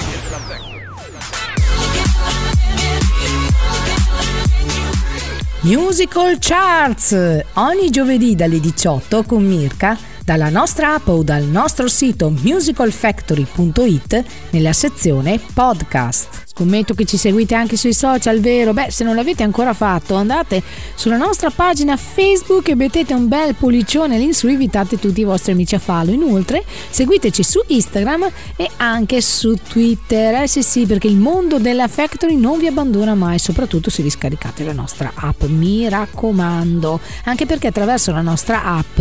Musical 5.66 6.36
Charts 6.38 7.42
ogni 7.54 7.90
giovedì 7.90 8.36
dalle 8.36 8.60
18 8.60 9.24
con 9.24 9.44
Mirka 9.44 9.98
dalla 10.24 10.48
nostra 10.48 10.94
app 10.94 11.08
o 11.08 11.24
dal 11.24 11.42
nostro 11.42 11.88
sito 11.88 12.30
musicalfactory.it 12.30 14.24
nella 14.50 14.72
sezione 14.72 15.40
podcast. 15.52 16.45
Scommetto 16.56 16.94
che 16.94 17.04
ci 17.04 17.18
seguite 17.18 17.54
anche 17.54 17.76
sui 17.76 17.92
social, 17.92 18.40
vero? 18.40 18.72
Beh, 18.72 18.86
se 18.90 19.04
non 19.04 19.14
l'avete 19.14 19.42
ancora 19.42 19.74
fatto, 19.74 20.14
andate 20.14 20.62
sulla 20.94 21.18
nostra 21.18 21.50
pagina 21.50 21.98
Facebook 21.98 22.70
e 22.70 22.74
mettete 22.74 23.12
un 23.12 23.28
bel 23.28 23.54
pollicione 23.54 24.16
lì 24.16 24.32
su, 24.32 24.48
invitate 24.48 24.98
tutti 24.98 25.20
i 25.20 25.24
vostri 25.24 25.52
amici 25.52 25.74
a 25.74 25.78
farlo. 25.78 26.12
Inoltre, 26.12 26.64
seguiteci 26.88 27.42
su 27.42 27.60
Instagram 27.66 28.30
e 28.56 28.70
anche 28.78 29.20
su 29.20 29.54
Twitter. 29.68 30.44
Eh 30.44 30.48
sì, 30.48 30.62
sì, 30.62 30.86
perché 30.86 31.08
il 31.08 31.18
mondo 31.18 31.58
della 31.58 31.88
Factory 31.88 32.36
non 32.36 32.58
vi 32.58 32.68
abbandona 32.68 33.14
mai, 33.14 33.38
soprattutto 33.38 33.90
se 33.90 34.02
vi 34.02 34.08
scaricate 34.08 34.64
la 34.64 34.72
nostra 34.72 35.12
app, 35.14 35.42
mi 35.42 35.86
raccomando. 35.90 36.98
Anche 37.24 37.44
perché 37.44 37.66
attraverso 37.66 38.12
la 38.12 38.22
nostra 38.22 38.64
app 38.64 38.98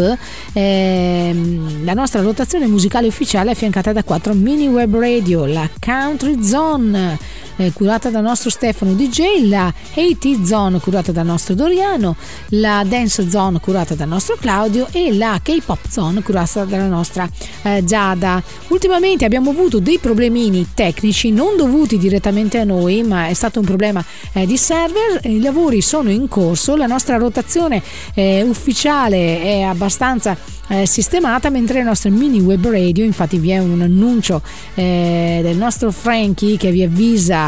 ehm, 0.51 1.85
la 1.85 1.93
nostra 1.93 2.21
rotazione 2.21 2.67
musicale 2.67 3.07
ufficiale 3.07 3.51
è 3.51 3.53
affiancata 3.53 3.93
da 3.93 4.03
quattro 4.03 4.33
mini 4.33 4.67
web 4.67 4.93
radio, 4.99 5.45
la 5.45 5.69
Country 5.79 6.43
Zone 6.43 7.43
eh, 7.57 7.71
curata 7.73 8.09
dal 8.09 8.23
nostro 8.23 8.49
Stefano 8.49 8.93
DJ, 8.93 9.47
la 9.47 9.73
80 9.93 10.45
Zone 10.45 10.79
curata 10.79 11.11
dal 11.11 11.25
nostro 11.25 11.53
Doriano, 11.53 12.15
la 12.49 12.83
Dance 12.87 13.29
Zone 13.29 13.59
curata 13.59 13.95
dal 13.95 14.07
nostro 14.07 14.35
Claudio 14.39 14.87
e 14.91 15.13
la 15.13 15.39
K-Pop 15.41 15.87
Zone 15.89 16.21
curata 16.21 16.65
dalla 16.65 16.87
nostra 16.87 17.29
eh, 17.63 17.83
Giada. 17.83 18.41
Ultimamente 18.67 19.25
abbiamo 19.25 19.51
avuto 19.51 19.79
dei 19.79 19.99
problemini 19.99 20.67
tecnici 20.73 21.31
non 21.31 21.55
dovuti 21.55 21.97
direttamente 21.97 22.59
a 22.59 22.63
noi, 22.63 23.03
ma 23.03 23.27
è 23.27 23.33
stato 23.33 23.59
un 23.59 23.65
problema 23.65 24.03
eh, 24.33 24.45
di 24.45 24.57
server. 24.57 25.19
I 25.23 25.39
lavori 25.39 25.81
sono 25.81 26.09
in 26.09 26.27
corso, 26.27 26.75
la 26.75 26.87
nostra 26.87 27.17
rotazione 27.17 27.81
eh, 28.13 28.43
ufficiale 28.43 29.41
è 29.41 29.61
abbastanza 29.61 30.37
eh, 30.67 30.85
sistemata 30.87 31.49
mentre 31.49 31.79
le 31.79 31.83
nostre 31.83 32.09
mini 32.09 32.39
web 32.39 32.67
radio 32.67 33.03
infatti 33.03 33.37
vi 33.37 33.51
è 33.51 33.59
un 33.59 33.81
annuncio 33.81 34.41
eh, 34.73 35.39
del 35.43 35.57
nostro 35.57 35.91
Frankie 35.91 36.57
che 36.57 36.71
vi 36.71 36.83
avvisa 36.83 37.44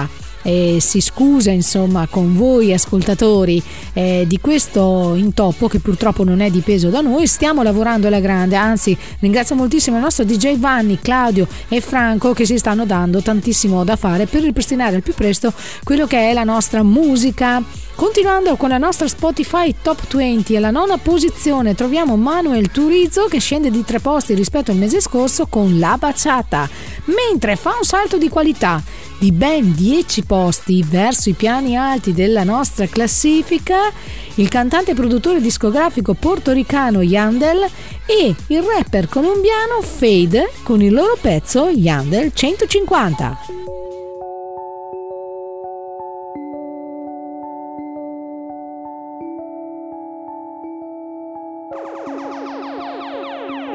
e 0.48 0.78
si 0.80 1.02
scusa 1.02 1.52
insomma 1.52 2.08
con 2.10 2.34
voi 2.34 2.72
ascoltatori 2.72 3.62
eh, 3.92 4.24
di 4.26 4.40
questo 4.40 5.14
intoppo 5.16 5.68
che 5.68 5.80
purtroppo 5.80 6.24
non 6.24 6.40
è 6.40 6.50
dipeso 6.50 6.88
da 6.88 7.02
noi. 7.02 7.28
Stiamo 7.28 7.64
lavorando 7.64 8.08
alla 8.08 8.22
grande 8.22 8.56
anzi 8.56 8.98
ringrazio 9.20 9.56
moltissimo 9.56 9.98
il 9.98 10.04
nostro 10.04 10.24
DJ 10.24 10.58
Vanni 10.58 11.00
Claudio 11.02 11.50
e 11.68 11.82
Franco 11.82 12.32
che 12.32 12.46
si 12.46 12.58
stanno 12.58 12.86
dando 12.86 13.22
tantissimo 13.22 13.84
da 13.84 13.98
fare 13.98 14.26
per 14.26 14.42
ripristinare 14.42 14.96
al 14.96 15.04
più 15.04 15.14
presto 15.14 15.52
quello 15.84 16.08
che 16.08 16.30
è 16.30 16.34
la 16.34 16.46
nostra 16.46 16.82
musica. 16.82 17.62
Continuando 17.94 18.56
con 18.58 18.70
la 18.70 18.78
nostra 18.78 19.08
Spotify 19.08 19.74
Top 19.82 20.16
20, 20.16 20.56
alla 20.56 20.70
nona 20.70 20.98
posizione 20.98 21.74
troviamo 21.74 22.16
Manuel 22.16 22.70
Turizzo 22.70 23.26
che 23.26 23.40
scende 23.40 23.72
di 23.72 23.84
tre 23.84 24.00
posti 24.00 24.36
rispetto 24.36 24.70
al 24.70 24.78
mese 24.78 25.02
scorso 25.02 25.48
con 25.48 25.80
La 25.80 25.98
Baciata, 26.00 26.70
mentre 27.06 27.56
fa 27.56 27.72
un 27.76 27.84
salto 27.84 28.20
di 28.20 28.30
qualità 28.30 28.82
di 29.20 29.32
ben 29.32 29.74
10 29.74 30.24
posti 30.24 30.84
verso 30.88 31.30
i 31.30 31.34
piani 31.34 31.76
alti 31.76 32.14
della 32.14 32.44
nostra 32.44 32.86
classifica 32.88 33.92
il 34.36 34.50
cantante 34.50 34.92
e 34.92 34.94
produttore 34.94 35.42
discografico 35.42 36.14
portoricano 36.14 37.02
Yandel 37.02 37.66
e 38.06 38.36
il 38.48 38.62
rapper 38.62 39.10
colombiano 39.10 39.82
Fade 39.82 40.52
con 40.64 40.82
il 40.82 40.94
loro 40.94 41.18
pezzo 41.20 41.70
Yandel 41.70 42.32
150. 42.34 43.38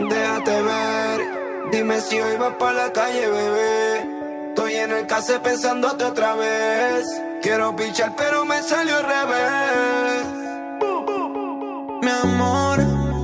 Déjate 0.08 0.62
ver, 0.62 1.20
dime 1.70 2.00
si 2.00 2.18
hoy 2.18 2.36
vas 2.36 2.54
para 2.58 2.72
la 2.72 2.90
calle, 2.90 3.28
bebé. 3.28 4.11
Estoy 4.54 4.74
en 4.74 4.92
el 4.92 5.06
case 5.06 5.40
pensándote 5.40 6.04
otra 6.04 6.34
vez. 6.34 7.06
Quiero 7.40 7.74
pichar, 7.74 8.12
pero 8.14 8.44
me 8.44 8.62
salió 8.62 8.98
al 8.98 9.04
revés. 9.04 10.26
Mi 12.02 12.10
amor, 12.10 12.80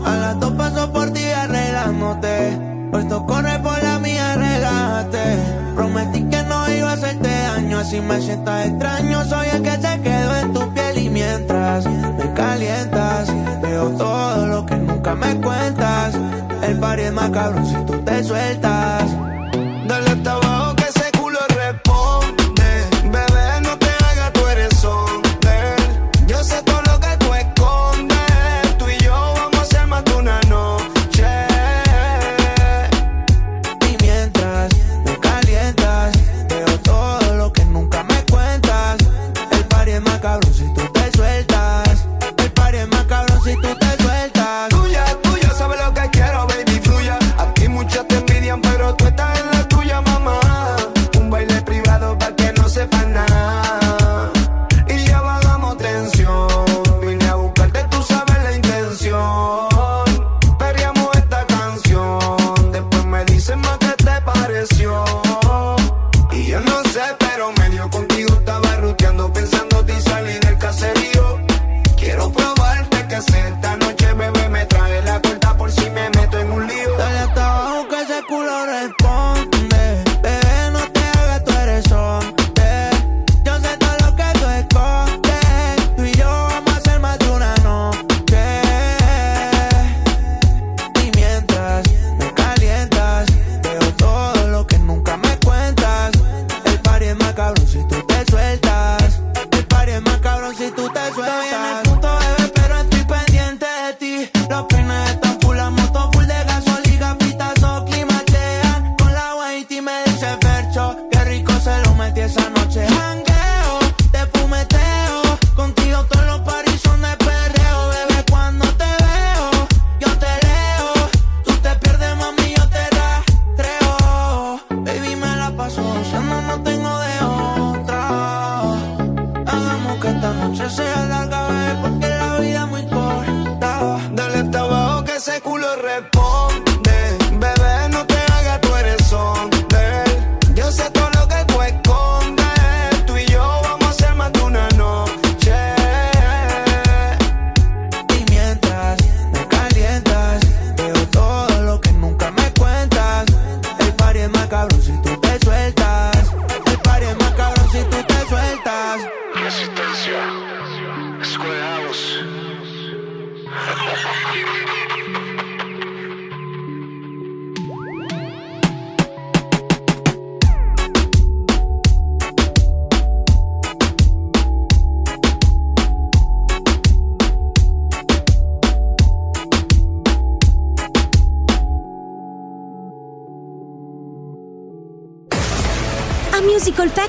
a 0.06 0.16
las 0.16 0.40
dos 0.40 0.52
paso 0.52 0.90
por 0.90 1.12
ti 1.12 1.22
arreglándote. 1.24 2.58
Puesto 2.90 3.26
corre 3.26 3.58
por 3.58 3.82
la 3.82 3.98
mía, 3.98 4.36
relájate. 4.36 5.36
Prometí 5.74 6.22
que 6.30 6.42
no 6.44 6.72
iba 6.72 6.92
a 6.92 6.94
hacerte 6.94 7.28
daño, 7.28 7.78
así 7.78 8.00
me 8.00 8.22
sientas 8.22 8.66
extraño. 8.66 9.22
Soy 9.26 9.48
el 9.48 9.62
que 9.62 9.72
se 9.72 10.00
quedó 10.00 10.34
en 10.34 10.52
tu 10.54 10.72
piel 10.72 10.96
y 10.96 11.10
mientras 11.10 11.84
me 11.84 12.32
calientas, 12.32 13.28
veo 13.60 13.90
todo 13.90 14.46
lo 14.46 14.64
que 14.64 14.76
nunca 14.76 15.14
me 15.14 15.38
cuentas. 15.42 16.14
El 16.62 16.78
party 16.80 17.02
es 17.02 17.12
más 17.12 17.28
cabrón 17.28 17.66
si 17.66 17.76
tú 17.84 18.02
te 18.02 18.24
sueltas. 18.24 19.27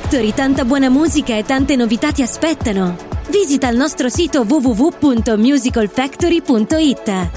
Factory 0.10 0.34
tanta 0.34 0.66
buona 0.66 0.90
musica 0.90 1.38
e 1.38 1.44
tante 1.44 1.76
novità 1.76 2.12
ti 2.12 2.24
aspettano. 2.24 2.96
Visita 3.30 3.70
il 3.70 3.78
nostro 3.78 4.10
sito 4.10 4.42
www.musicalfactory.it. 4.42 7.30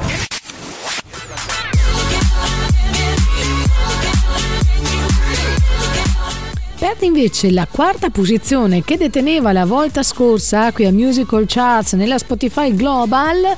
Perde 6.78 7.04
invece 7.04 7.50
la 7.50 7.68
quarta 7.70 8.08
posizione 8.08 8.82
che 8.82 8.96
deteneva 8.96 9.52
la 9.52 9.66
volta 9.66 10.02
scorsa 10.02 10.72
qui 10.72 10.86
a 10.86 10.92
Musical 10.92 11.44
Charts 11.46 11.92
nella 11.92 12.16
Spotify 12.16 12.74
Global. 12.74 13.54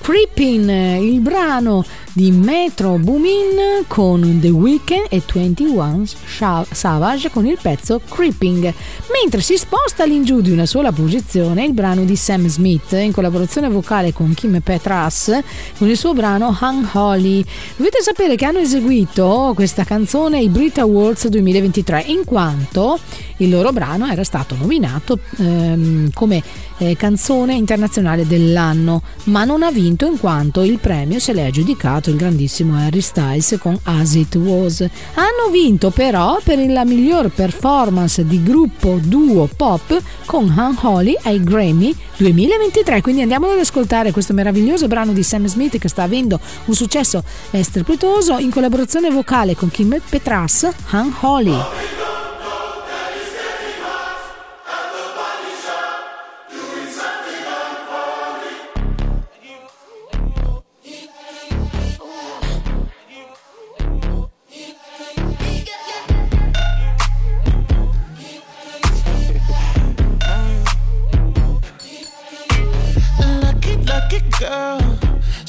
Creepin, 0.00 0.68
il 0.68 1.20
brano 1.20 1.84
di 2.16 2.30
Metro 2.30 2.96
Boomin 2.96 3.84
con 3.86 4.38
The 4.40 4.48
Weeknd 4.48 5.04
e 5.10 5.20
21 5.30 6.04
Sha- 6.24 6.64
Savage 6.70 7.30
con 7.30 7.44
il 7.44 7.58
pezzo 7.60 8.00
Creeping, 8.08 8.72
mentre 9.12 9.42
si 9.42 9.58
sposta 9.58 10.04
all'ingiù 10.04 10.40
di 10.40 10.50
una 10.50 10.64
sola 10.64 10.92
posizione 10.92 11.66
il 11.66 11.74
brano 11.74 12.04
di 12.04 12.16
Sam 12.16 12.46
Smith 12.46 12.92
in 12.92 13.12
collaborazione 13.12 13.68
vocale 13.68 14.14
con 14.14 14.32
Kim 14.32 14.60
Petras 14.60 15.38
con 15.76 15.90
il 15.90 15.96
suo 15.98 16.14
brano 16.14 16.56
Unholy. 16.58 17.44
Dovete 17.76 18.00
sapere 18.00 18.34
che 18.34 18.46
hanno 18.46 18.60
eseguito 18.60 19.52
questa 19.54 19.84
canzone 19.84 20.38
ai 20.38 20.48
Brit 20.48 20.78
Awards 20.78 21.28
2023 21.28 22.04
in 22.06 22.24
quanto 22.24 22.98
il 23.38 23.50
loro 23.50 23.72
brano 23.72 24.06
era 24.06 24.24
stato 24.24 24.56
nominato 24.58 25.18
ehm, 25.36 26.12
come 26.14 26.42
eh, 26.78 26.96
canzone 26.96 27.54
internazionale 27.54 28.26
dell'anno, 28.26 29.02
ma 29.24 29.44
non 29.44 29.62
ha 29.62 29.70
vinto 29.70 30.06
in 30.06 30.18
quanto 30.18 30.62
il 30.62 30.78
premio 30.78 31.18
se 31.18 31.32
l'è 31.32 31.44
aggiudicato 31.44 32.05
cantato 32.06 32.10
il 32.10 32.16
grandissimo 32.16 32.76
Harry 32.76 33.00
Styles 33.00 33.56
con 33.58 33.78
As 33.84 34.14
It 34.14 34.34
Was. 34.36 34.80
Hanno 35.14 35.50
vinto 35.50 35.90
però 35.90 36.38
per 36.42 36.58
la 36.68 36.84
miglior 36.84 37.30
performance 37.30 38.24
di 38.24 38.42
gruppo 38.42 38.98
duo 39.02 39.48
pop 39.54 40.00
con 40.24 40.52
Han 40.56 40.76
Holly 40.80 41.16
ai 41.22 41.42
Grammy 41.42 41.94
2023. 42.16 43.00
Quindi 43.00 43.22
andiamo 43.22 43.50
ad 43.50 43.58
ascoltare 43.58 44.12
questo 44.12 44.32
meraviglioso 44.32 44.86
brano 44.86 45.12
di 45.12 45.22
Sam 45.22 45.46
Smith 45.46 45.78
che 45.78 45.88
sta 45.88 46.02
avendo 46.02 46.38
un 46.66 46.74
successo 46.74 47.22
eh, 47.50 47.62
strepitoso 47.62 48.38
in 48.38 48.50
collaborazione 48.50 49.10
vocale 49.10 49.54
con 49.54 49.70
Kim 49.70 50.00
Petras, 50.08 50.68
Han 50.90 51.14
Holly. 51.20 52.15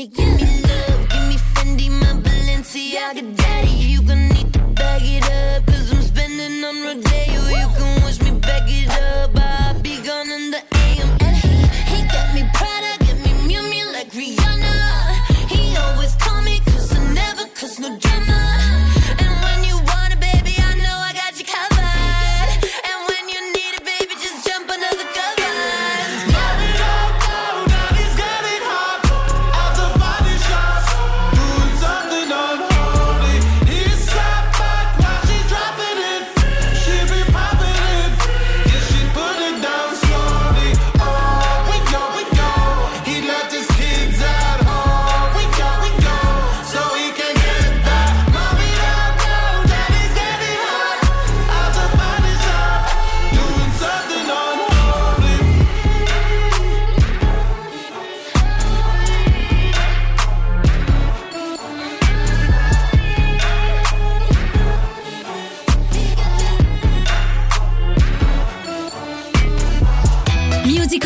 The 0.00 0.06
attic, 0.06 0.14
give 0.14 0.40
me 0.40 0.59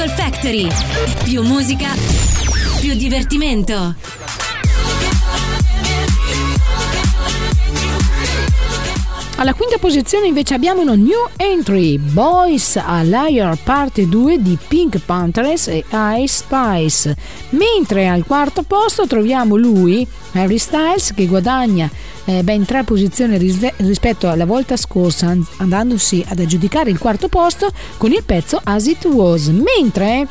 Musical 0.04 0.10
Factory. 0.10 0.68
Più 1.24 1.42
musica, 1.42 1.88
più 2.78 2.94
divertimento. 2.94 3.94
Alla 9.36 9.54
quinta 9.54 9.78
posizione 9.78 10.26
invece 10.26 10.52
abbiamo 10.52 10.82
una 10.82 10.94
new 10.94 11.26
entry, 11.36 11.96
Boys 11.98 12.76
a 12.76 13.02
Liar 13.02 13.56
Parte 13.62 14.06
2 14.06 14.42
di 14.42 14.58
Pink 14.68 14.98
Panthers 14.98 15.68
e 15.68 15.84
Ice 16.18 16.26
Spice. 16.26 17.16
Mentre 17.50 18.06
al 18.06 18.26
quarto 18.26 18.62
posto 18.62 19.06
troviamo 19.06 19.56
lui, 19.56 20.06
Harry 20.32 20.58
Styles, 20.58 21.14
che 21.14 21.26
guadagna 21.26 21.90
ben 22.42 22.64
tre 22.64 22.84
posizioni 22.84 23.36
rispetto 23.76 24.28
alla 24.28 24.46
volta 24.46 24.76
scorsa, 24.76 25.26
an- 25.28 25.44
andandosi 25.58 26.24
ad 26.26 26.38
aggiudicare 26.40 26.90
il 26.90 26.98
quarto 26.98 27.28
posto 27.28 27.70
con 27.98 28.12
il 28.12 28.22
pezzo 28.24 28.60
As 28.62 28.86
It 28.86 29.04
Was. 29.06 29.48
Mentre 29.48 30.26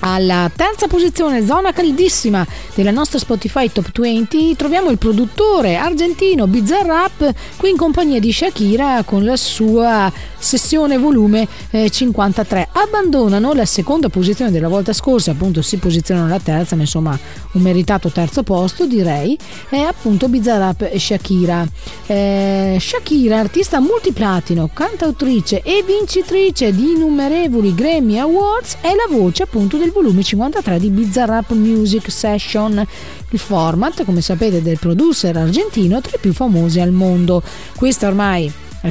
alla 0.00 0.50
terza 0.54 0.86
posizione, 0.86 1.44
zona 1.44 1.72
caldissima 1.72 2.46
della 2.74 2.90
nostra 2.90 3.18
Spotify 3.18 3.70
Top 3.70 3.90
20, 3.92 4.56
troviamo 4.56 4.90
il 4.90 4.98
produttore 4.98 5.76
argentino 5.76 6.46
Bizarrap 6.46 7.34
qui 7.56 7.70
in 7.70 7.76
compagnia 7.76 8.20
di 8.20 8.32
Shakira 8.32 9.02
con 9.04 9.24
la 9.24 9.36
sua 9.36 10.10
sessione 10.38 10.98
volume 10.98 11.46
eh, 11.70 11.90
53. 11.90 12.68
Abbandonano 12.72 13.52
la 13.52 13.64
seconda 13.64 14.08
posizione 14.08 14.50
della 14.50 14.68
volta 14.68 14.92
scorsa, 14.92 15.32
appunto 15.32 15.62
si 15.62 15.76
posizionano 15.78 16.26
alla 16.26 16.40
terza, 16.40 16.76
ma 16.76 16.82
insomma 16.82 17.18
un 17.52 17.62
meritato 17.62 18.08
terzo 18.10 18.42
posto 18.42 18.86
direi, 18.86 19.36
è 19.68 19.78
appunto 19.78 20.28
Bizarrap 20.28 20.88
e 20.90 20.98
Shakira. 20.98 21.66
Eh, 22.06 22.78
Shakira, 22.80 23.38
artista 23.38 23.80
multiplatino, 23.80 24.70
cantautrice 24.72 25.62
e 25.62 25.82
vincitrice 25.84 26.72
di 26.72 26.92
innumerevoli 26.92 27.74
Grammy 27.74 28.18
Awards, 28.18 28.76
è 28.80 28.94
la 28.94 29.06
voce 29.14 29.42
appunto 29.42 29.76
del 29.76 29.87
volume 29.90 30.22
53 30.22 30.78
di 30.78 30.90
Bizarrap 30.90 31.52
Music 31.52 32.10
Session, 32.10 32.84
il 33.30 33.38
format, 33.38 34.04
come 34.04 34.20
sapete, 34.20 34.62
del 34.62 34.78
producer 34.78 35.36
argentino 35.36 36.00
tra 36.00 36.16
i 36.16 36.20
più 36.20 36.32
famosi 36.32 36.80
al 36.80 36.92
mondo. 36.92 37.42
Questa 37.76 38.06
ormai 38.06 38.52
è, 38.80 38.88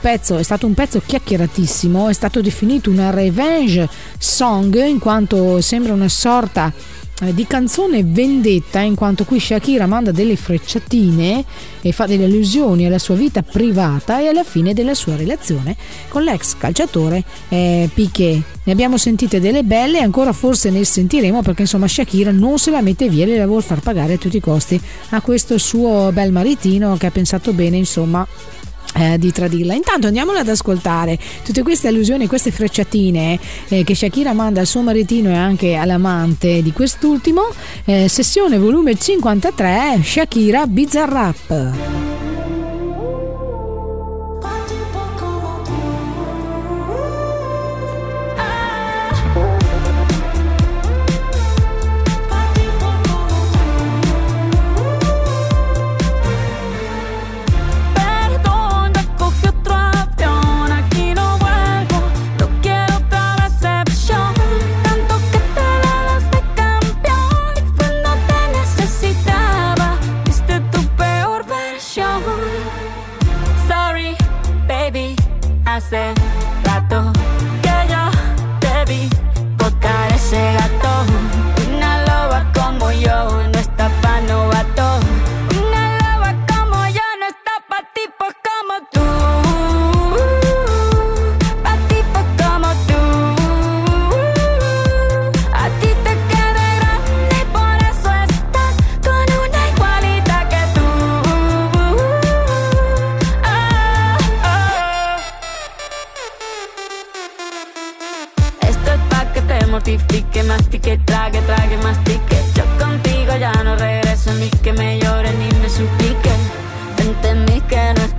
pezzo, 0.00 0.36
è 0.36 0.42
stato 0.42 0.66
un 0.66 0.74
pezzo 0.74 1.00
chiacchieratissimo, 1.04 2.08
è 2.08 2.12
stato 2.12 2.40
definito 2.40 2.90
una 2.90 3.10
revenge 3.10 3.88
song 4.18 4.84
in 4.84 4.98
quanto 4.98 5.60
sembra 5.60 5.92
una 5.92 6.08
sorta 6.08 6.72
eh, 6.72 7.03
di 7.32 7.46
canzone 7.46 8.02
vendetta 8.02 8.80
in 8.80 8.96
quanto 8.96 9.24
qui 9.24 9.38
Shakira 9.38 9.86
manda 9.86 10.10
delle 10.10 10.34
frecciatine 10.34 11.44
e 11.80 11.92
fa 11.92 12.06
delle 12.06 12.24
allusioni 12.24 12.86
alla 12.86 12.98
sua 12.98 13.14
vita 13.14 13.42
privata 13.42 14.20
e 14.20 14.26
alla 14.26 14.42
fine 14.42 14.74
della 14.74 14.94
sua 14.94 15.14
relazione 15.14 15.76
con 16.08 16.24
l'ex 16.24 16.56
calciatore 16.56 17.22
eh, 17.48 17.88
Piquet. 17.92 18.42
Ne 18.64 18.72
abbiamo 18.72 18.96
sentite 18.98 19.38
delle 19.38 19.62
belle 19.62 19.98
e 19.98 20.02
ancora 20.02 20.32
forse 20.32 20.70
ne 20.70 20.82
sentiremo 20.84 21.42
perché 21.42 21.62
insomma 21.62 21.86
Shakira 21.86 22.32
non 22.32 22.58
se 22.58 22.72
la 22.72 22.82
mette 22.82 23.08
via 23.08 23.26
e 23.26 23.36
la 23.36 23.46
vuol 23.46 23.62
far 23.62 23.80
pagare 23.80 24.14
a 24.14 24.18
tutti 24.18 24.38
i 24.38 24.40
costi 24.40 24.80
a 25.10 25.20
questo 25.20 25.56
suo 25.56 26.10
bel 26.12 26.32
maritino 26.32 26.96
che 26.96 27.06
ha 27.06 27.10
pensato 27.12 27.52
bene 27.52 27.76
insomma 27.76 28.26
eh, 28.94 29.18
di 29.18 29.32
tradirla. 29.32 29.74
Intanto 29.74 30.06
andiamola 30.06 30.40
ad 30.40 30.48
ascoltare 30.48 31.18
tutte 31.44 31.62
queste 31.62 31.88
allusioni, 31.88 32.26
queste 32.26 32.50
frecciatine 32.50 33.38
eh, 33.68 33.84
che 33.84 33.94
Shakira 33.94 34.32
manda 34.32 34.60
al 34.60 34.66
suo 34.66 34.82
maritino 34.82 35.30
e 35.30 35.34
anche 35.36 35.74
all'amante 35.74 36.62
di 36.62 36.72
quest'ultimo. 36.72 37.42
Eh, 37.84 38.08
sessione 38.08 38.58
volume 38.58 38.96
53 38.96 40.00
Shakira 40.02 40.66
Bizarrap. 40.66 42.23
say 75.90 76.23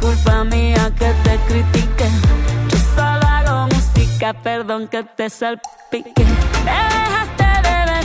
culpa 0.05 0.43
mía 0.43 0.91
que 0.99 1.09
te 1.23 1.35
critique. 1.47 2.07
Yo 2.69 2.77
solo 2.95 3.25
hago 3.35 3.67
música, 3.73 4.33
perdón 4.33 4.87
que 4.87 5.03
te 5.03 5.29
salpique. 5.29 6.23
Te 6.67 6.77
dejaste 6.93 7.47
de 7.67 7.77
vecina 7.91 8.04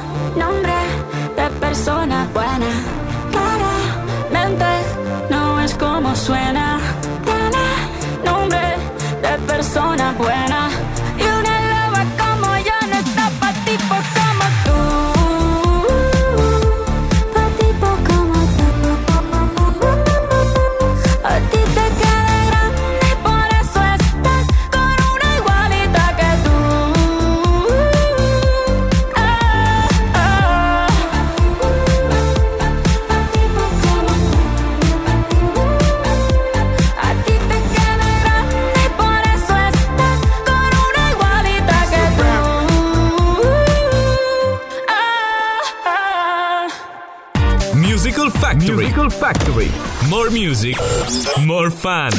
nombre 0.35 0.73
de 1.35 1.49
persona 1.59 2.27
buena. 2.33 2.71
Claramente 3.31 4.65
no 5.29 5.59
es 5.61 5.73
como 5.75 6.15
suena. 6.15 6.60
Music, 50.41 50.75
more 51.45 51.69
fun. 51.69 52.09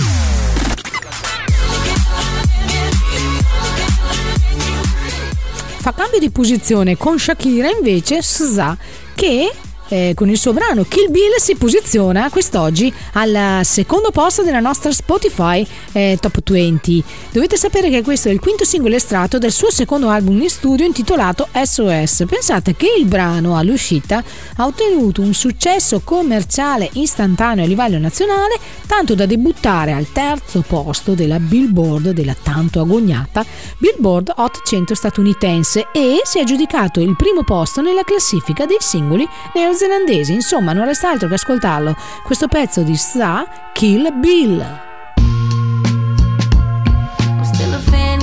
Fa 5.80 5.92
cambio 5.92 6.20
di 6.20 6.30
posizione 6.30 6.96
con 6.96 7.18
Shakira 7.18 7.68
invece 7.68 8.22
SZA 8.22 8.76
che 9.16 9.50
eh, 9.92 10.12
con 10.14 10.30
il 10.30 10.38
suo 10.38 10.54
brano 10.54 10.84
Kill 10.84 11.10
Bill 11.10 11.34
si 11.36 11.54
posiziona 11.54 12.30
quest'oggi 12.30 12.90
al 13.12 13.60
secondo 13.62 14.10
posto 14.10 14.42
della 14.42 14.58
nostra 14.58 14.90
Spotify 14.90 15.66
eh, 15.92 16.16
Top 16.18 16.40
20. 16.42 17.04
Dovete 17.30 17.58
sapere 17.58 17.90
che 17.90 18.02
questo 18.02 18.30
è 18.30 18.32
il 18.32 18.40
quinto 18.40 18.64
singolo 18.64 18.94
estratto 18.94 19.36
del 19.36 19.52
suo 19.52 19.70
secondo 19.70 20.08
album 20.08 20.40
in 20.40 20.48
studio 20.48 20.86
intitolato 20.86 21.46
SOS. 21.52 22.24
Pensate 22.26 22.74
che 22.74 22.94
il 22.98 23.04
brano 23.04 23.58
all'uscita 23.58 24.24
ha 24.56 24.64
ottenuto 24.64 25.20
un 25.20 25.34
successo 25.34 26.00
commerciale 26.02 26.88
istantaneo 26.94 27.64
a 27.64 27.68
livello 27.68 27.98
nazionale, 27.98 28.58
tanto 28.86 29.14
da 29.14 29.26
debuttare 29.26 29.92
al 29.92 30.10
terzo 30.10 30.64
posto 30.66 31.12
della 31.12 31.38
Billboard, 31.38 32.10
della 32.12 32.36
tanto 32.40 32.80
agognata 32.80 33.44
Billboard 33.76 34.32
Hot 34.36 34.62
100 34.64 34.94
statunitense 34.94 35.88
e 35.92 36.20
si 36.24 36.38
è 36.38 36.40
aggiudicato 36.42 37.00
il 37.00 37.14
primo 37.14 37.44
posto 37.44 37.82
nella 37.82 38.04
classifica 38.04 38.64
dei 38.64 38.78
singoli 38.80 39.28
neozelandesi. 39.54 39.80
Insomma, 40.32 40.72
non 40.72 40.84
resta 40.84 41.10
altro 41.10 41.28
che 41.28 41.34
ascoltarlo. 41.34 41.96
Questo 42.22 42.48
pezzo 42.48 42.82
di 42.82 42.96
SZA, 42.96 43.46
Kill 43.72 44.18
Bill. 44.18 44.60
I'm 47.18 47.44
still 47.44 47.74
a 47.74 47.78
fan 47.78 48.22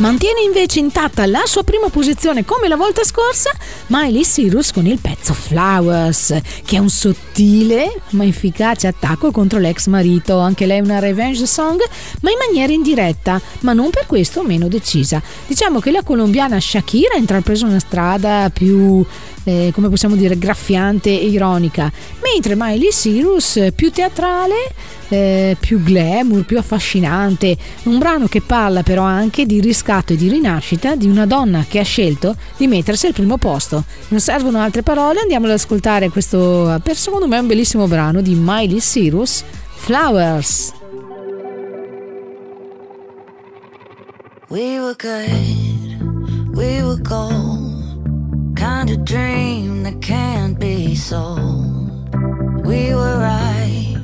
Mantiene 0.00 0.40
invece 0.40 0.78
intatta 0.78 1.26
la 1.26 1.42
sua 1.44 1.62
prima 1.62 1.90
posizione 1.90 2.46
come 2.46 2.68
la 2.68 2.76
volta 2.76 3.04
scorsa 3.04 3.50
Miley 3.88 4.22
Cyrus 4.22 4.72
con 4.72 4.86
il 4.86 4.98
pezzo 4.98 5.34
Flowers, 5.34 6.40
che 6.64 6.76
è 6.76 6.78
un 6.78 6.88
sottile 6.88 8.00
ma 8.12 8.24
efficace 8.24 8.86
attacco 8.86 9.30
contro 9.30 9.58
l'ex 9.58 9.88
marito. 9.88 10.38
Anche 10.38 10.64
lei 10.64 10.80
una 10.80 11.00
revenge 11.00 11.44
song, 11.44 11.82
ma 12.22 12.30
in 12.30 12.38
maniera 12.38 12.72
indiretta, 12.72 13.38
ma 13.60 13.74
non 13.74 13.90
per 13.90 14.06
questo 14.06 14.42
meno 14.42 14.68
decisa. 14.68 15.20
Diciamo 15.46 15.80
che 15.80 15.90
la 15.90 16.02
colombiana 16.02 16.58
Shakira 16.58 17.16
ha 17.16 17.18
intrapreso 17.18 17.66
una 17.66 17.78
strada 17.78 18.48
più 18.50 19.04
eh, 19.50 19.72
come 19.72 19.88
possiamo 19.88 20.14
dire, 20.14 20.38
graffiante 20.38 21.08
e 21.10 21.26
ironica, 21.26 21.90
mentre 22.22 22.54
Miley 22.56 22.90
Cyrus 22.90 23.56
eh, 23.56 23.72
più 23.72 23.90
teatrale, 23.90 24.54
eh, 25.08 25.56
più 25.58 25.82
glamour, 25.82 26.44
più 26.44 26.56
affascinante. 26.56 27.56
Un 27.84 27.98
brano 27.98 28.28
che 28.28 28.40
parla 28.40 28.82
però 28.82 29.02
anche 29.02 29.46
di 29.46 29.60
riscatto 29.60 30.12
e 30.12 30.16
di 30.16 30.28
rinascita 30.28 30.94
di 30.94 31.08
una 31.08 31.26
donna 31.26 31.64
che 31.68 31.80
ha 31.80 31.84
scelto 31.84 32.36
di 32.56 32.68
mettersi 32.68 33.06
al 33.06 33.12
primo 33.12 33.38
posto. 33.38 33.84
Non 34.08 34.20
servono 34.20 34.60
altre 34.60 34.82
parole, 34.82 35.20
andiamo 35.20 35.46
ad 35.46 35.52
ascoltare 35.52 36.10
questo, 36.10 36.80
per 36.82 36.96
secondo 36.96 37.26
me, 37.26 37.38
un 37.38 37.48
bellissimo 37.48 37.88
brano 37.88 38.20
di 38.20 38.34
Miley 38.36 38.78
Cyrus, 38.78 39.42
Flowers. 39.74 40.72
We 44.48 44.80
were 44.80 44.96
good, 44.96 46.56
we 46.56 46.82
were 46.82 47.00
gold. 47.00 47.39
Sold. 51.00 52.14
We 52.66 52.94
were 52.94 53.16
right 53.18 53.96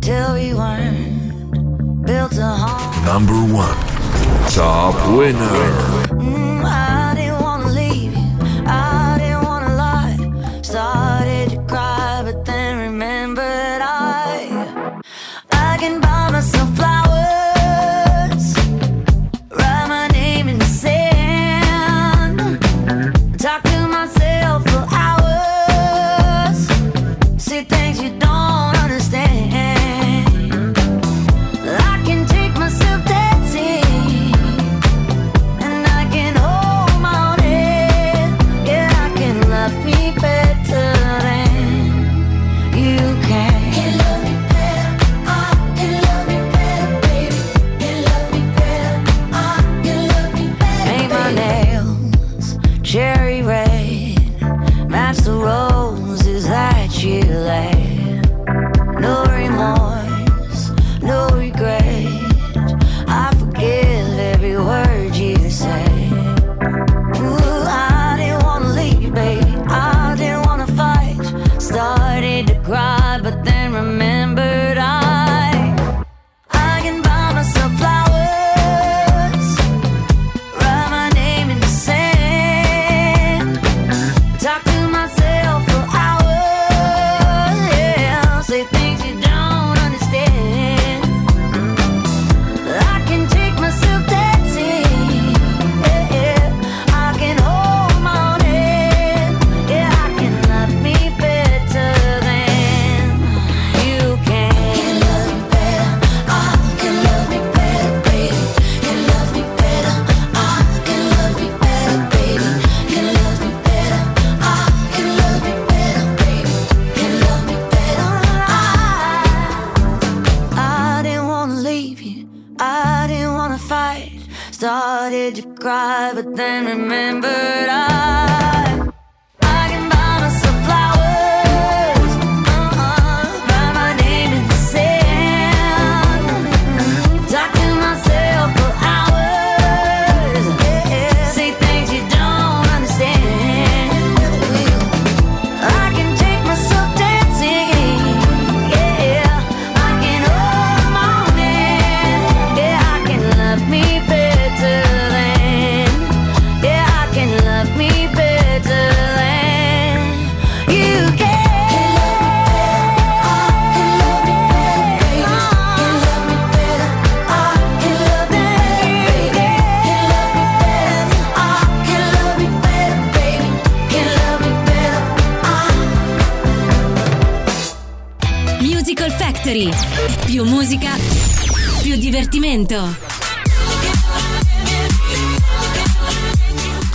till 0.00 0.34
we 0.34 0.52
weren't. 0.52 2.04
Built 2.04 2.36
a 2.38 2.50
home. 2.62 3.04
Number 3.06 3.38
one. 3.54 3.78
Top 4.50 4.94
winner. 5.16 5.60
Mm, 6.18 6.43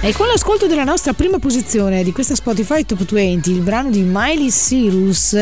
E 0.10 0.14
con 0.14 0.26
l'ascolto 0.26 0.66
della 0.66 0.84
nostra 0.84 1.14
prima 1.14 1.38
posizione 1.38 2.04
di 2.04 2.12
questa 2.12 2.34
Spotify 2.34 2.84
Top 2.84 3.06
20, 3.06 3.52
il 3.52 3.62
brano 3.62 3.92
di 3.92 4.02
Miley 4.02 4.50
Cyrus, 4.50 5.38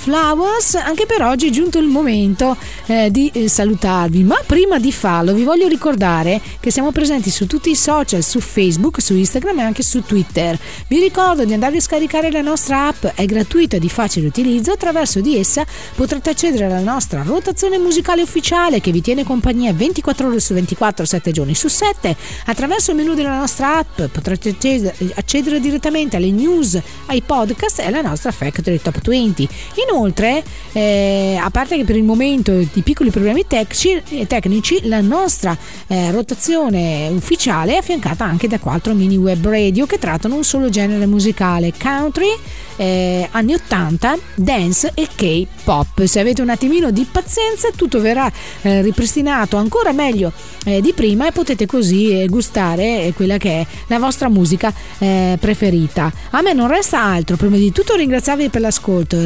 Flowers. 0.00 0.76
Anche 0.76 1.04
per 1.04 1.20
oggi 1.20 1.48
è 1.48 1.50
giunto 1.50 1.78
il 1.78 1.86
momento 1.86 2.56
eh, 2.86 3.10
di 3.10 3.30
eh, 3.34 3.48
salutarvi, 3.48 4.24
ma 4.24 4.40
prima 4.46 4.78
di 4.78 4.92
farlo 4.92 5.34
vi 5.34 5.44
voglio 5.44 5.68
ricordare 5.68 6.40
che 6.58 6.70
siamo 6.70 6.90
presenti 6.90 7.28
su 7.28 7.46
tutti 7.46 7.68
i 7.68 7.76
social, 7.76 8.22
su 8.22 8.40
Facebook, 8.40 9.02
su 9.02 9.14
Instagram 9.14 9.58
e 9.58 9.62
anche 9.62 9.82
su 9.82 10.02
Twitter. 10.02 10.58
Vi 10.88 10.98
ricordo 10.98 11.44
di 11.44 11.52
andarvi 11.52 11.76
a 11.76 11.80
scaricare 11.82 12.30
la 12.30 12.40
nostra 12.40 12.88
app, 12.88 13.04
è 13.14 13.26
gratuita 13.26 13.76
e 13.76 13.78
di 13.78 13.90
facile 13.90 14.26
utilizzo, 14.26 14.72
attraverso 14.72 15.20
di 15.20 15.36
essa 15.36 15.66
potrete 15.94 16.30
accedere 16.30 16.64
alla 16.64 16.80
nostra 16.80 17.22
rotazione 17.22 17.76
musicale 17.76 18.22
ufficiale 18.22 18.80
che 18.80 18.92
vi 18.92 19.02
tiene 19.02 19.22
compagnia 19.22 19.74
24 19.74 20.28
ore 20.28 20.40
su 20.40 20.54
24, 20.54 21.04
7 21.04 21.30
giorni 21.30 21.54
su 21.54 21.68
7. 21.68 22.16
Attraverso 22.46 22.92
il 22.92 22.96
menu 22.96 23.12
della 23.12 23.36
nostra 23.36 23.76
app 23.76 24.00
potrete 24.10 24.48
accedere, 24.48 24.94
accedere 25.14 25.60
direttamente 25.60 26.16
alle 26.16 26.30
news, 26.30 26.80
ai 27.06 27.20
podcast 27.20 27.80
e 27.80 27.86
alla 27.86 28.00
nostra 28.00 28.30
Factory 28.30 28.80
Top 28.80 28.98
20. 29.02 29.48
Inoltre, 29.90 30.44
eh, 30.72 31.36
a 31.40 31.50
parte 31.50 31.76
che 31.76 31.84
per 31.84 31.96
il 31.96 32.04
momento 32.04 32.52
di 32.52 32.82
piccoli 32.82 33.10
problemi 33.10 33.44
tecnici, 33.46 34.00
tecnici 34.26 34.86
la 34.86 35.00
nostra 35.00 35.56
eh, 35.88 36.12
rotazione 36.12 37.08
ufficiale 37.08 37.74
è 37.74 37.76
affiancata 37.78 38.24
anche 38.24 38.46
da 38.46 38.60
quattro 38.60 38.94
mini 38.94 39.16
web 39.16 39.44
radio 39.48 39.86
che 39.86 39.98
trattano 39.98 40.36
un 40.36 40.44
solo 40.44 40.68
genere 40.68 41.06
musicale, 41.06 41.72
country, 41.76 42.28
eh, 42.76 43.28
anni 43.32 43.54
80, 43.54 44.18
dance 44.36 44.92
e 44.94 45.08
K-pop. 45.14 46.04
Se 46.04 46.20
avete 46.20 46.40
un 46.40 46.48
attimino 46.48 46.90
di 46.90 47.06
pazienza 47.10 47.68
tutto 47.74 48.00
verrà 48.00 48.30
eh, 48.62 48.82
ripristinato 48.82 49.56
ancora 49.56 49.92
meglio 49.92 50.32
eh, 50.64 50.80
di 50.80 50.92
prima 50.94 51.26
e 51.26 51.32
potete 51.32 51.66
così 51.66 52.22
eh, 52.22 52.26
gustare 52.28 53.04
eh, 53.04 53.12
quella 53.12 53.36
che 53.36 53.60
è 53.60 53.66
la 53.88 53.98
vostra 53.98 54.28
musica 54.28 54.72
eh, 54.98 55.36
preferita. 55.38 56.12
A 56.30 56.40
me 56.42 56.52
non 56.52 56.68
resta 56.68 57.02
altro, 57.02 57.36
prima 57.36 57.56
di 57.56 57.72
tutto 57.72 57.96
ringraziarvi 57.96 58.48
per 58.48 58.60
l'ascolto, 58.60 59.24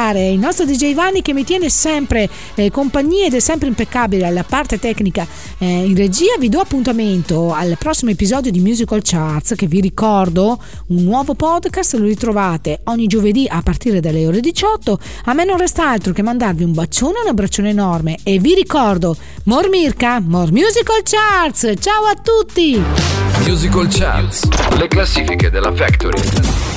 ringraziare 0.00 0.30
il 0.30 0.38
nostro 0.38 0.64
DJ 0.64 0.94
Vanni 0.94 1.20
che 1.20 1.34
mi 1.34 1.44
tiene 1.44 1.68
sempre 1.68 2.28
eh, 2.54 2.70
compagnia 2.70 3.26
ed 3.26 3.34
è 3.34 3.40
sempre 3.40 3.68
impeccabile 3.68 4.26
alla 4.26 4.42
parte 4.42 4.78
tecnica 4.78 5.26
eh, 5.58 5.84
in 5.84 5.94
regia. 5.94 6.36
Vi 6.38 6.48
do 6.48 6.60
appuntamento 6.60 7.52
al 7.52 7.76
prossimo 7.78 8.10
episodio 8.10 8.50
di 8.50 8.60
Musical 8.60 9.02
Charts 9.02 9.54
che 9.56 9.66
vi 9.66 9.80
ricordo 9.80 10.62
un 10.88 11.04
nuovo 11.04 11.34
podcast, 11.34 11.94
lo 11.94 12.06
ritrovate 12.06 12.80
ogni 12.84 13.06
giovedì 13.06 13.46
a 13.48 13.60
partire 13.62 14.00
dalle 14.00 14.26
ore 14.26 14.40
18. 14.40 14.98
A 15.24 15.34
me 15.34 15.44
non 15.44 15.58
resta 15.58 15.88
altro 15.88 16.12
che 16.12 16.22
mandarvi 16.22 16.64
un 16.64 16.72
bacione, 16.72 17.20
un 17.22 17.28
abbraccione 17.28 17.68
enorme 17.68 18.18
e 18.22 18.38
vi 18.38 18.54
ricordo 18.54 19.16
More 19.44 19.68
Mirka, 19.68 20.20
More 20.20 20.50
Musical 20.50 21.02
Charts. 21.02 21.72
Ciao 21.78 22.04
a 22.04 22.14
tutti! 22.14 22.82
Musical 23.44 23.86
Charts. 23.88 24.48
Le 24.76 24.88
classifiche 24.88 25.50
della 25.50 25.72
Factory. 25.74 26.69